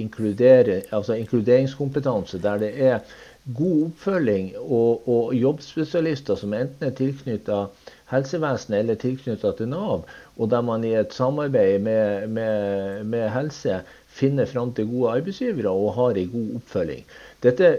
[0.91, 2.99] altså inkluderingskompetanse, der det er
[3.45, 7.65] god oppfølging og, og jobbspesialister som enten er tilknytta
[8.13, 10.05] helsevesenet eller tilknytta til Nav,
[10.37, 13.81] og der man i et samarbeid med, med, med helse
[14.13, 17.07] finner fram til gode arbeidsgivere og har en god oppfølging.
[17.43, 17.71] Dette,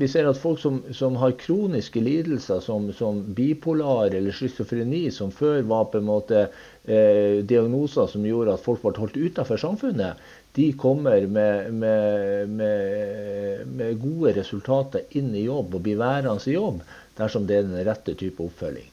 [0.00, 5.30] vi ser at folk som, som har kroniske lidelser som, som bipolar eller schizofreni, som
[5.30, 10.18] før var på en måte eh, diagnoser som gjorde at folk ble holdt utenfor samfunnet,
[10.58, 16.56] de kommer med, med, med, med, gode resultater inn i jobb og blir værende i
[16.56, 16.80] jobb
[17.18, 18.88] dersom det er den rette type oppfølging.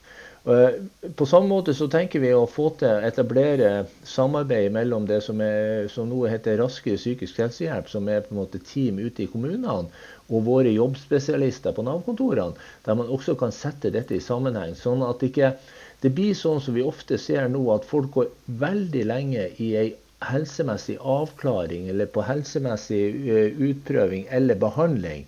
[0.46, 0.76] Eh,
[1.18, 3.72] på samme måte så tenker vi å få til å etablere
[4.06, 8.42] samarbeid mellom det som, er, som nå heter Raskere psykisk helsehjelp, som er på en
[8.44, 9.90] måte team ute i kommunene,
[10.30, 12.54] og våre jobbspesialister på Nav-kontorene,
[12.86, 14.78] der man også kan sette dette i sammenheng.
[14.78, 15.56] sånn at ikke
[16.02, 19.88] det blir sånn som vi ofte ser nå, at folk går veldig lenge i ei
[20.24, 25.26] helsemessig avklaring eller på helsemessig eh, utprøving eller behandling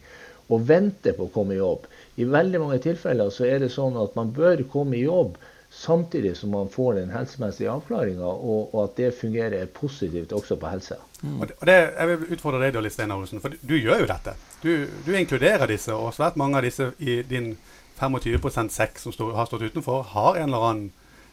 [0.48, 1.84] og venter på å komme i jobb.
[2.16, 5.36] I veldig mange tilfeller så er det sånn at man bør komme i jobb
[5.70, 10.70] samtidig som man får den helsemessige avklaringa, og, og, at det fungerer positivt også på
[10.70, 10.96] helse.
[11.20, 11.42] Mm.
[11.42, 14.34] Og det, jeg vil utfordre deg, litt, Steinar Olsen, for du gjør jo dette.
[14.62, 14.72] Du,
[15.04, 17.52] du, inkluderer disse, og svært mange av disse i din
[18.00, 20.88] 25% sekk som stå, har stått utenfor, har en eller annen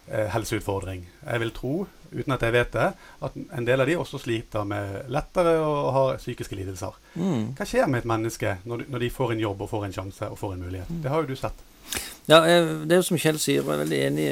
[0.07, 1.05] helseutfordring.
[1.25, 1.75] Jeg vil tro
[2.15, 2.87] uten at jeg vet det,
[3.27, 6.97] at en del av de også sliter med lettere og har psykiske lidelser.
[7.15, 7.55] Mm.
[7.57, 10.29] Hva skjer med et menneske når, når, de får en jobb og får en sjanse
[10.31, 10.91] og får en mulighet?
[10.91, 11.01] Mm.
[11.03, 11.65] Det har jo du sett.
[12.25, 14.27] Ja, det er jo som Kjell sier, og jeg er veldig enig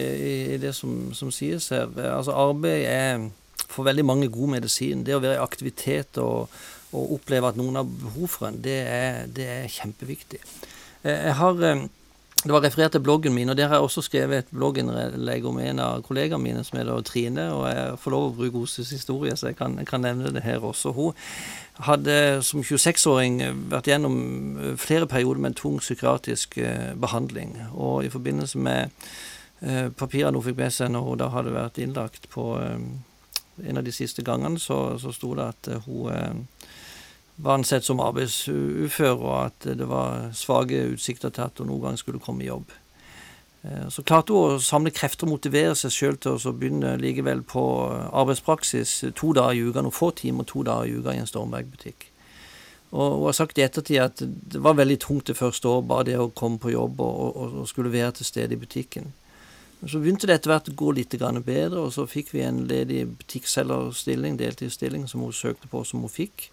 [0.54, 1.92] i det som, som sies her.
[2.10, 3.28] Altså Arbeid er
[3.68, 5.04] for veldig mange god medisin.
[5.06, 6.54] Det å være i aktivitet og,
[6.94, 10.42] og oppleve at noen har behov for en, det er, det er kjempeviktig.
[11.04, 11.60] Jeg har
[12.44, 15.60] det var referert til bloggen min, og der har jeg også skrevet et blogginnlegg om
[15.64, 17.46] en av kollegaene mine, som heter Trine.
[17.56, 20.60] Og jeg får lov å bruke hennes historie, så jeg kan, kan, nevne det her
[20.60, 20.92] også.
[20.92, 21.14] Hun
[21.88, 23.40] hadde som 26-åring
[23.72, 24.18] vært gjennom
[24.76, 27.56] flere perioder med en tung psykiatrisk eh, behandling.
[27.72, 28.92] Og i forbindelse med
[29.62, 32.76] eh, papirene hun fikk med seg når hun da hadde vært innlagt på eh,
[33.70, 36.44] en av de siste gangene, så, så sto det at hun
[37.44, 42.00] var ansett som arbeidsufør, og at det var svake utsikter til at hun noen gang
[42.00, 42.72] skulle komme i jobb.
[43.64, 47.44] Eh, så klarte hun å samle krefter og motivere seg sjøl til å begynne likevel
[47.48, 47.64] på
[48.12, 52.10] arbeidspraksis to dager i uka, noen få timer to dager i uka i en Stormberg-butikk.
[52.94, 56.12] Og hun har sagt i ettertid at det var veldig tungt det første år, bare
[56.12, 59.12] det å komme på jobb og, og, og skulle være til stede i butikken.
[59.82, 62.62] Men så begynte det etter hvert å gå litt bedre, og så fikk vi en
[62.70, 66.52] ledig butikkselgerstilling, deltidsstilling, som hun søkte på, som hun fikk.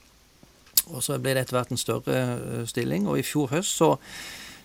[0.95, 3.09] Og så ble det etter hvert en større eh, stilling.
[3.11, 3.95] Og i fjor høst så,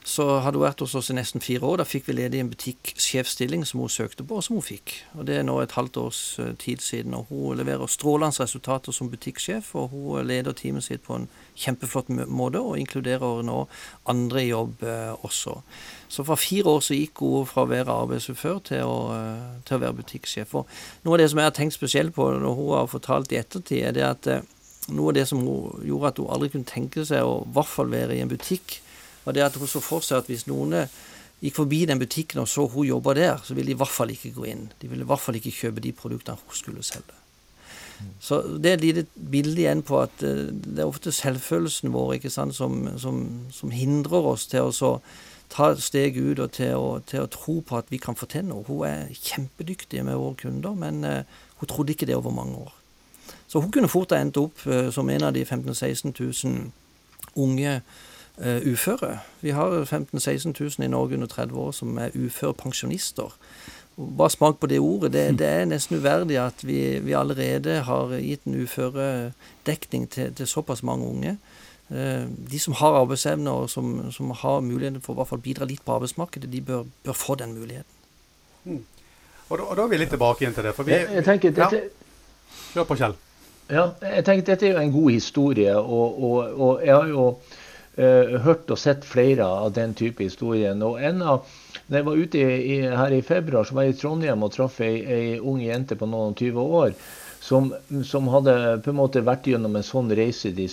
[0.06, 1.80] så hadde hun vært hos oss i nesten fire år.
[1.82, 4.94] Da fikk vi ledig en butikksjefstilling som hun søkte på, og som hun fikk.
[5.18, 7.18] Og Det er nå et halvt års eh, tid siden.
[7.18, 12.10] og Hun leverer strålende resultater som butikksjef, og hun leder teamet sitt på en kjempeflott
[12.28, 13.66] måte, og inkluderer nå
[14.12, 15.60] andre i jobb eh, også.
[16.10, 18.98] Så fra fire år så gikk hun fra å være arbeidsufør til å,
[19.66, 20.54] til å være butikksjef.
[20.56, 20.70] Og
[21.04, 23.82] Noe av det som jeg har tenkt spesielt på når hun har fortalt i ettertid,
[23.90, 24.30] er det at
[24.94, 27.72] noe av det som hun gjorde at hun aldri kunne tenke seg å i hvert
[27.72, 28.80] fall være i en butikk,
[29.26, 30.86] var det at hun så for seg at hvis noen
[31.44, 34.14] gikk forbi den butikken og så hun jobba der, så ville de i hvert fall
[34.14, 34.68] ikke gå inn.
[34.82, 37.22] De ville i hvert fall ikke kjøpe de produktene hun skulle selge.
[38.20, 42.18] Så det er et lite bilde igjen på at uh, det er ofte selvfølelsen vår
[42.18, 43.22] ikke sant, som, som,
[43.56, 45.00] som hindrer oss til å
[45.54, 48.48] ta steg ut og til å, til å, tro på at vi kan få til
[48.50, 48.66] noe.
[48.68, 52.74] Hun er kjempedyktig med våre kunder, men uh, hun trodde ikke det over mange år.
[53.48, 56.14] Så hun kunne fort ha endt opp uh, som en av de 15 000-16
[56.46, 56.72] 000
[57.36, 57.82] unge
[58.46, 59.20] uh, uføre.
[59.42, 63.36] Vi har 15 000-16 000 i Norge under 30 år som er uføre pensjonister.
[63.96, 65.14] Bare smak på det ordet.
[65.14, 70.48] Det, det er nesten uverdig at vi, vi, allerede har gitt en uføredekning til, til
[70.48, 71.38] såpass mange unge.
[71.90, 75.70] Uh, de som har arbeidsevne og som, som, har muligheten for å hvert fall bidra
[75.70, 77.92] litt på arbeidsmarkedet, de bør, bør få den muligheten.
[78.64, 78.82] Mm.
[79.50, 80.74] Og, da, og, da, er vi litt tilbake igjen til det.
[80.82, 82.06] Vi, jeg, jeg tenker, dette, ja.
[82.74, 83.16] Kjør på, Kjell.
[83.66, 85.76] Ja, jeg tenker Dette er jo en god historie.
[85.76, 87.26] og, og, og jeg har jo
[87.98, 90.78] uh, hørt og sett flere av den type historier.
[90.86, 91.50] Og en av,
[91.88, 94.54] når jeg var ute i, i, her i februar, så var jeg i Trondheim og
[94.54, 96.98] traff ei, ei ung jente på noen 20 år.
[97.46, 97.70] Som,
[98.10, 100.66] som, hadde på en måte vært gjennom en sånn reise de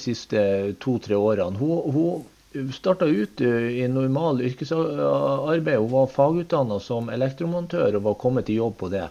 [0.00, 0.40] siste
[0.80, 1.60] to-tre årene.
[1.60, 5.76] Hun, hun starta ut eh, i normal yrkesarbeid.
[5.76, 9.04] Hun var fagutdanna som elektromontør og var kommet i jobb på det.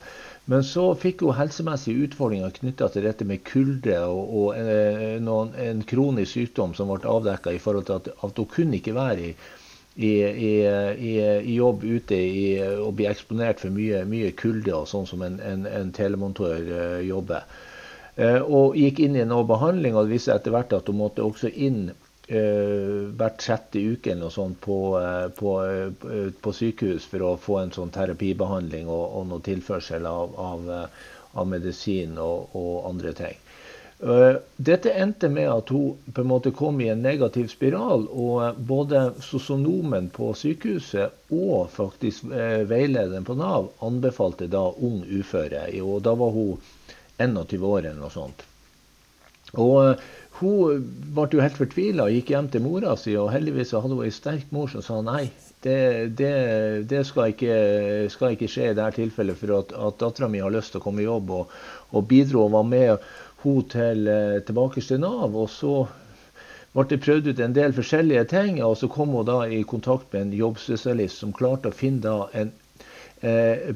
[0.45, 5.53] Men så fikk hun helsemessige utfordringer knytta til dette med kulde og, og en, noen,
[5.57, 9.31] en, kronisk sykdom som ble avdekka i forhold til at, at hun kunne ikke være
[9.31, 9.31] i,
[9.95, 12.19] i, i, i jobb ute
[12.77, 16.99] og bli eksponert for mye, mye kulde, og sånn som en, en, en telemontør eh,
[17.07, 17.47] jobber.
[18.15, 21.25] Eh, og gikk inn i noe behandling, og det viste etter hvert at hun måtte
[21.25, 21.89] også inn
[22.27, 27.59] hvert sjette uke eller noe sånt på, uh, på, uh, på, sykehus for å få
[27.61, 30.71] en sånn terapibehandling og, og noe tilførsel av, av,
[31.33, 33.41] av medisin og, og, andre ting.
[34.57, 38.07] dette endte med at hun på en måte kom i en negativ spiral.
[38.11, 45.69] Og både sosionomen på sykehuset og faktisk veilederen på Nav anbefalte da ung uføre.
[45.79, 46.59] Og da var hun
[47.17, 48.43] 21 år eller noe sånt.
[49.53, 50.01] Og
[50.39, 53.15] hun ble jo helt fortvila og gikk hjem til mora si.
[53.15, 55.29] og Heldigvis hadde hun ei sterk mor som sa nei,
[55.63, 55.77] det,
[56.19, 56.31] det,
[56.91, 57.59] det skal, ikke,
[58.11, 59.39] skal, ikke, skje i dette tilfellet.
[59.39, 61.53] For at, at dattera mi har lyst til å komme i jobb, og,
[61.95, 63.07] og bidro og var med
[63.45, 65.35] hun til, eh, tilbake til Nav.
[65.35, 65.85] og så
[66.75, 70.11] ble det prøvd ut en del forskjellige ting, og så kom hun da i kontakt
[70.11, 72.64] med en jobbsosialist som klarte å finne da en Eh,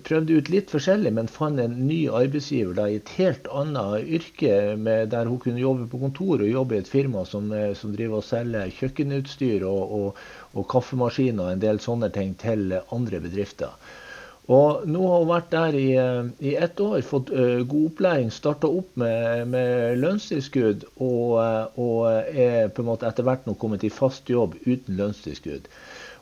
[0.06, 4.52] prøvde ut litt forskjellig, men fant en ny arbeidsgiver da, i et helt annet yrke,
[4.78, 7.96] med, der hun kunne jobbe på kontor og jobbe i et firma som, eh, som
[7.96, 10.20] driver og selger kjøkkenutstyr og, og,
[10.54, 13.74] og kaffemaskiner og en del sånne ting til andre bedrifter.
[14.50, 18.32] Og nå har hun vært der i, eh, i ett år, fått uh, god opplæring,
[18.34, 21.36] starta opp med, med lønnstilskudd og,
[21.78, 22.00] og,
[22.34, 25.70] er på en måte etter hvert nå kommet i fast jobb uten lønnstilskudd.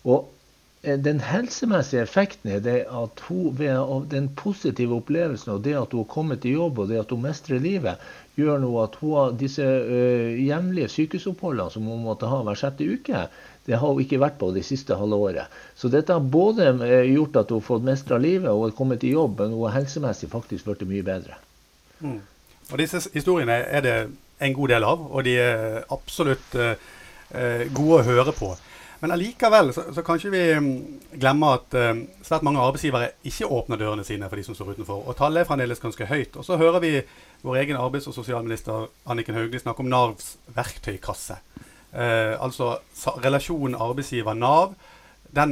[0.08, 0.37] Og Eh,
[0.82, 6.04] den helsemessige effekten er det at hun ved den positive opplevelsen og det at hun
[6.04, 7.98] har kommet i jobb og det at hun mestrer livet,
[8.38, 12.86] gjør nå at hun har disse uh, jevnlige sykehusoppholdene som hun måtte ha hver sjette
[12.86, 13.24] uke,
[13.68, 15.58] det har hun ikke vært på det siste halve året.
[15.76, 16.70] Så dette har både
[17.10, 19.80] gjort at hun har fått mestra livet og har kommet i jobb, men hun har
[19.82, 21.42] helsemessig faktisk blitt mye bedre.
[22.00, 22.22] Mm.
[22.70, 23.98] Og Disse historiene er det
[24.40, 26.78] en god del av, og de er absolutt uh,
[27.76, 28.54] gode å høre på.
[29.00, 30.70] Men allikevel så, så kan vi mm,
[31.22, 35.04] glemme at uh, svært mange arbeidsgivere ikke åpner dørene sine for de som står utenfor.
[35.06, 36.38] Og tallet er fremdeles ganske høyt.
[36.38, 36.94] Og så hører vi
[37.46, 41.38] vår egen arbeids- og sosialminister Anniken Hauglie snakke om Navs verktøykasse.
[41.94, 42.78] Uh, altså
[43.22, 44.74] relasjonen arbeidsgiver-Nav.
[44.74, 45.44] Uh,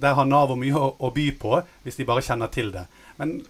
[0.00, 2.86] der har Nav mye å, å, by på, hvis de bare kjenner til det.
[3.18, 3.42] Men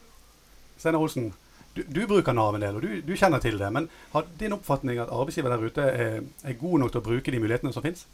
[0.81, 1.29] Steinar Olsen,
[1.77, 3.71] du, du, bruker Nav en del, og du, du, kjenner til det.
[3.71, 7.31] Men har din oppfatning at arbeidsgiver der ute er, er god nok til å bruke
[7.31, 8.09] de mulighetene som finnes?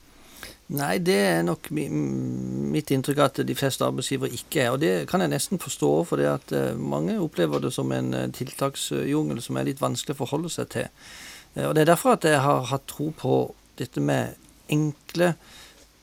[0.66, 4.72] Nei, det er nok mitt inntrykk at de fleste arbeidsgivere ikke er.
[4.74, 8.10] Og det kan jeg nesten forstå, for det at eh, mange opplever det som en
[8.14, 10.88] eh, tiltaksjungel som er litt vanskelig å forholde seg til.
[11.54, 13.36] Eh, og Det er derfor at jeg har hatt tro på
[13.78, 14.34] dette med
[14.72, 15.36] enkle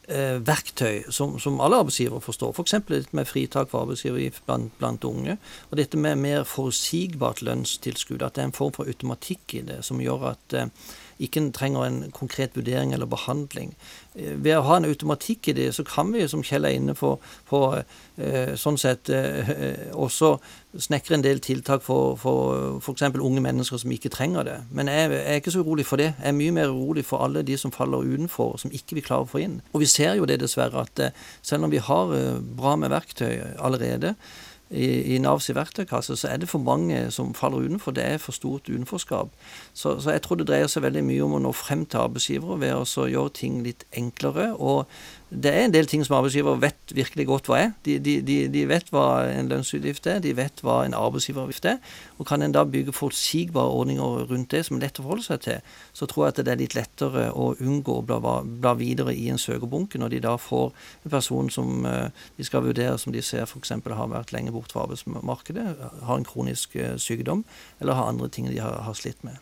[0.08, 2.52] verktøy som, som, alle arbeidsgivere forstår.
[2.52, 2.76] F.eks.
[2.76, 5.38] For dette med fritak for arbeidsgiveravgift blant, blant, unge.
[5.72, 8.22] Og dette med mer forutsigbart lønnstilskudd.
[8.22, 10.68] At det er en form for automatikk i det som gjør at eh,
[11.24, 13.76] ikke trenger en konkret vurdering eller behandling.
[14.14, 17.16] ved å ha en automatikk i det, så kan vi, som Kjell er inne på,
[17.50, 17.62] på
[18.18, 20.36] eh, sånn sett eh, også
[20.80, 22.16] snekre en del tiltak for
[22.82, 23.04] f.eks.
[23.20, 24.56] unge mennesker som ikke trenger det.
[24.72, 26.14] Men jeg, jeg, er ikke så urolig for det.
[26.18, 29.28] Jeg er mye mer urolig for alle de som faller utenfor, som ikke vi klarer
[29.28, 29.60] å få inn.
[29.74, 32.16] Og vi ser jo det dessverre, at selv om vi har
[32.58, 34.16] bra med verktøy allerede,
[34.74, 37.94] i, i Navs verktøykasse, så er det for mange som faller utenfor.
[37.94, 39.30] Det er for stort utenforskap.
[39.74, 42.60] Så, så, jeg tror det dreier seg veldig mye om å nå frem til arbeidsgivere
[42.62, 44.54] ved å gjøre ting litt enklere.
[44.58, 44.90] Og
[45.34, 47.72] det er en del ting som arbeidsgiver vet virkelig godt hva er.
[47.86, 51.80] De, de, de, vet hva en lønnsutgift er, de vet hva en arbeidsgiveravgift er.
[52.20, 55.44] Og kan en da bygge forutsigbare ordninger rundt det som er lett å forholde seg
[55.46, 59.16] til, så tror jeg at det er litt lettere å unngå å bla, bla videre
[59.18, 60.70] i en søkerbunke når de da får
[61.04, 63.74] en person som eh, de skal vurdere, som de ser f.eks.
[63.74, 65.66] har vært lenge borte fra arbeidsmarkedet,
[66.10, 67.46] har en kronisk eh, sykdom
[67.82, 69.42] eller har andre ting de har, har slitt med.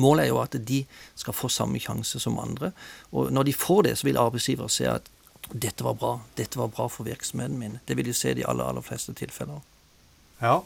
[0.00, 0.84] Målet er jo at de
[1.14, 2.72] skal få samme sjanse som andre.
[3.12, 5.10] Og når de får det, så vil arbeidsgiver se at
[5.52, 6.16] dette var bra.
[6.38, 7.78] Dette var bra for virksomheten min.
[7.86, 9.60] Det vil de se i de aller, aller fleste tilfeller.
[10.40, 10.60] Ja.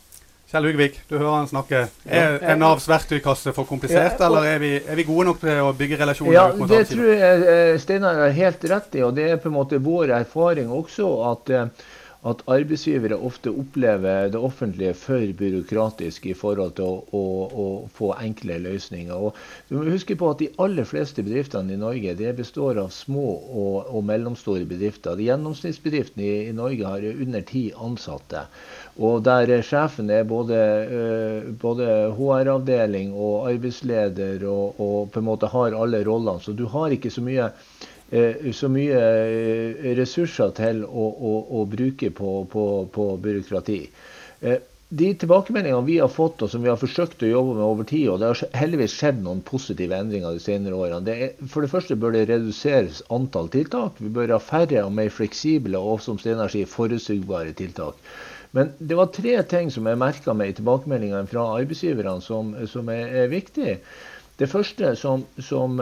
[0.49, 1.81] Kjell Hugvik, du hører han snakke.
[2.09, 5.61] Er, er Navs verktøykasse for komplisert, ja, eller er vi, er vi, gode nok til
[5.61, 9.13] å bygge relasjoner ja, mot Det tror jeg eh, Steinar har helt rett i, og
[9.19, 11.91] det er på en måte vår erfaring også at uh,
[12.29, 18.13] at arbeidsgivere ofte opplever det offentlige for byråkratisk i forhold til å, å, å, få
[18.19, 19.15] enkle løsninger.
[19.15, 19.37] Og
[19.69, 23.27] du må huske på at De aller fleste bedriftene i Norge det består av små
[23.35, 25.17] og, og mellomstore bedrifter.
[25.19, 28.45] De Gjennomsnittsbedriften i, i, Norge har under ti ansatte.
[28.99, 30.63] Og der sjefen er både,
[30.93, 36.43] uh, både HR-avdeling og arbeidsleder og, og på en måte har alle rollene.
[36.45, 37.51] Så du har ikke så mye
[38.09, 43.83] så mye eh, ressurser til å, å, å bruke på, på, på byråkrati.
[44.41, 47.85] Eh, de tilbakemeldingene vi har fått og som vi har forsøkt å jobbe med over
[47.91, 51.61] tid, og det har heldigvis skjedd noen positive endringer de senere årene, det er, for
[51.61, 54.01] det første bør det reduseres antall tiltak.
[54.01, 58.01] Vi bør ha færre og mer fleksible og som Steinar sier, forutsigbare tiltak.
[58.57, 62.89] Men det var tre ting som jeg merka meg i tilbakemeldingene fra arbeidsgiverne som, som
[62.89, 63.75] er, er viktig.
[64.41, 65.77] Det første som, som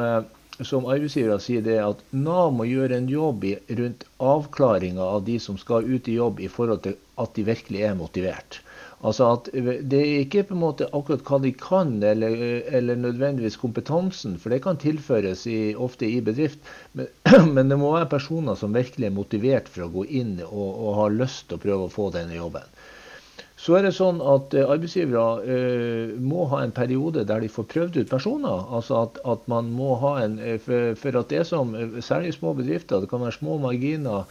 [0.65, 5.37] som arbeidsgivere sier det at Nav må gjøre en jobb i, rundt avklaringa av de
[5.43, 8.61] som skal ut i jobb, i forhold til at de virkelig er motivert.
[9.05, 12.33] Altså at Det er ikke på en måte akkurat hva de kan, eller,
[12.79, 16.59] eller nødvendigvis kompetansen, for det kan tilføres i, ofte i bedrift.
[16.95, 17.13] Men,
[17.55, 21.01] men, det må være personer som virkelig er motivert for å gå inn og, og
[21.03, 22.65] har lyst til å prøve å få denne jobben.
[23.57, 27.65] Så er det sånn at uh, arbeidsgivere eh, må ha en periode der de får
[27.73, 28.67] prøvd ut personer.
[28.77, 31.73] Altså at, at man må ha en uh, for, for, at det som
[32.05, 34.29] særlig små bedrifter, det kan være små marginer,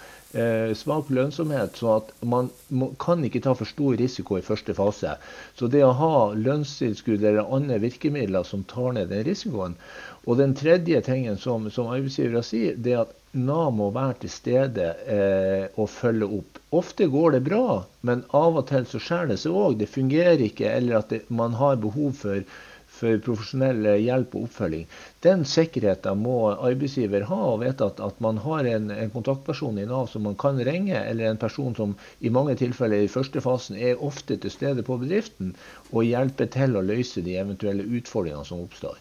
[0.76, 1.78] svak lønnsomhet.
[1.80, 5.14] Så at man må, kan ikke ta for stor risiko i første fase.
[5.56, 9.78] Så det å ha lønnstilskudd eller andre virkemidler som tar ned den risikoen.
[10.26, 14.32] Og den tredje tingen som, som arbeidsgivere sier, det er at Nav må være til
[14.32, 16.60] stede eh, og følge opp.
[16.76, 19.76] Ofte går det bra, men av og til så skjer det seg òg.
[19.82, 22.46] Det fungerer ikke, eller at det, man har behov for,
[22.88, 24.86] for, profesjonell hjelp og oppfølging.
[25.28, 29.88] Den sikkerheten må arbeidsgiver ha, og vite at, at man har en, en, kontaktperson i
[29.90, 33.76] Nav som man kan ringe, eller en person som i mange tilfeller i første fasen
[33.76, 35.52] er ofte til stede på bedriften
[35.92, 38.96] og hjelper til å løse de eventuelle utfordringene som oppstår.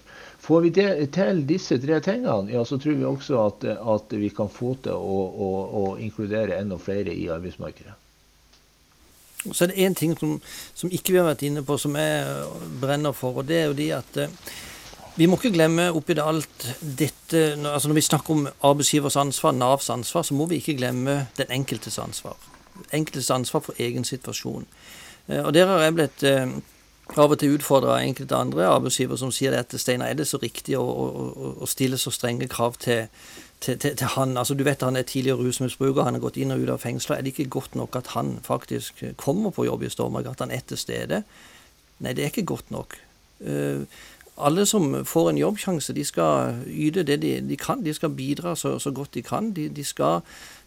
[0.45, 4.51] Får vi til disse tre tingene, ja, så tror vi også at, at vi kan
[4.53, 7.95] få til å, å, å, inkludere enda flere i arbeidsmarkedet.
[9.45, 10.37] Så er det én ting som,
[10.75, 13.41] som, ikke vi har vært inne på, som jeg brenner for.
[13.41, 14.37] og det er jo de at eh,
[15.17, 19.53] vi må ikke glemme oppi det alt dette altså Når vi snakker om arbeidsgivers ansvar,
[19.53, 22.37] Navs ansvar, så må vi ikke glemme den enkeltes ansvar.
[22.93, 24.67] Enkeltes ansvar for egen situasjon.
[25.29, 26.57] Eh, og Der har jeg blitt eh,
[27.13, 30.79] av og til utfordra enkelte andre arbeidsgivere som sier at Steinar, er det så riktig
[30.79, 33.11] å, å, å stille så strenge krav til,
[33.61, 34.37] til, til, til, han?
[34.41, 37.19] Altså Du vet han er tidligere rusmisbruker, han har gått inn og ut av fengsler.
[37.19, 40.55] Er det ikke godt nok at han faktisk kommer på jobb i Stormark, at han
[40.55, 41.23] er til stede?
[42.01, 42.97] Nei, det er ikke godt nok.
[43.45, 43.85] Uh,
[44.35, 47.85] alle som får en jobbsjanse, de skal yte det de, de kan.
[47.85, 49.53] De skal bidra så, så godt de kan.
[49.55, 50.25] De, de skal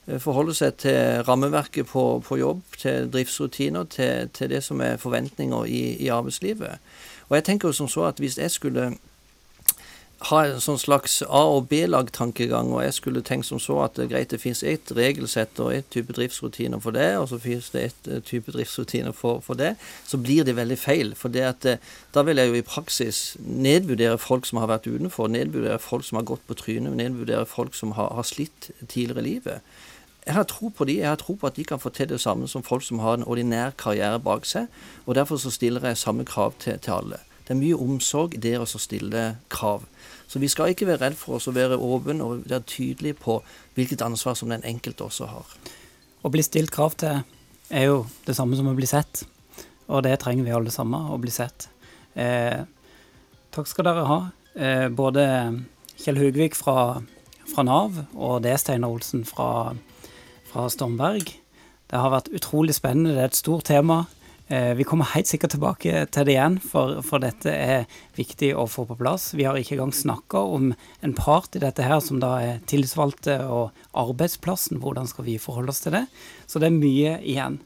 [0.07, 5.01] Eh, forholde seg til rammeverket på, på jobb, til driftsrutiner, til, til, det som er
[5.01, 6.79] forventninger i, i, arbeidslivet.
[7.27, 8.93] Og jeg tenker jo som så at hvis jeg skulle
[10.31, 14.07] ha en sånn slags A- og B-lag-tankegang, og jeg skulle tenkt som så at det
[14.07, 17.67] er greit, det finnes ett regelsett og ett type driftsrutiner for det, og så finnes
[17.75, 19.75] det ett eh, type driftsrutiner for, for, det,
[20.07, 21.13] så blir det veldig feil.
[21.19, 21.83] For det at, eh,
[22.15, 26.21] da vil jeg jo i praksis nedvurdere folk som har vært utenfor, nedvurdere folk som
[26.21, 29.77] har gått på trynet, nedvurdere folk som har, har slitt tidligere i livet.
[30.27, 32.19] Jeg har tro på de, jeg har tro på at de kan få til det
[32.19, 34.67] samme som folk som har en ordinær karriere bak seg.
[35.05, 37.21] og Derfor så stiller jeg samme krav til, til alle.
[37.47, 39.85] Det er mye omsorg i det å stille krav.
[40.27, 43.39] Så vi skal ikke være redd for oss å være åpen og være tydelig på
[43.77, 45.53] hvilket ansvar som den enkelte også har.
[46.27, 47.21] Å bli stilt krav til
[47.71, 49.23] er jo det samme som å bli sett,
[49.87, 51.69] og det trenger vi alle sammen, å bli sett.
[52.19, 52.67] Eh,
[53.55, 54.19] takk skal dere ha,
[54.59, 55.23] eh, både
[56.03, 56.99] Kjell Hugvik fra,
[57.47, 59.77] fra Nav og det Steinar Olsen fra,
[60.51, 61.31] fra Stormberg.
[61.87, 64.05] Det har vært utrolig spennende, det er et stort tema.
[64.47, 68.63] Eh, vi kommer helt sikkert tilbake til det igjen, for, for, dette er viktig å
[68.71, 69.33] få på plass.
[69.35, 70.69] Vi har ikke engang snakka om
[71.03, 74.79] en part i dette her, som da er tillitsvalgte og arbeidsplassen.
[74.83, 76.05] Hvordan skal vi forholde oss til det?
[76.47, 77.59] Så det er mye igjen.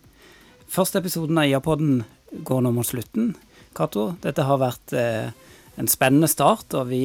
[0.71, 2.01] Første episoden av IA-podden
[2.47, 3.35] går nå mot slutten.
[3.77, 5.29] Cato, dette har vært eh,
[5.77, 7.03] en spennende start, og vi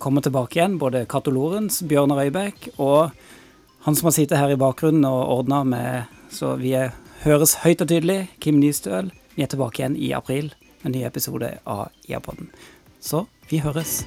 [0.00, 0.80] kommer tilbake igjen.
[0.80, 3.12] Både Cato Lorentz, Bjørnar Øybekk og
[3.80, 6.92] han som har sittet her i bakgrunnen og ordna med Så vi er
[7.24, 8.28] høres høyt og tydelig.
[8.40, 9.10] Kim Nystøl.
[9.34, 10.52] Vi er tilbake igjen i april
[10.82, 12.52] med en ny episode av IA-podden.
[13.00, 14.04] Så vi høres.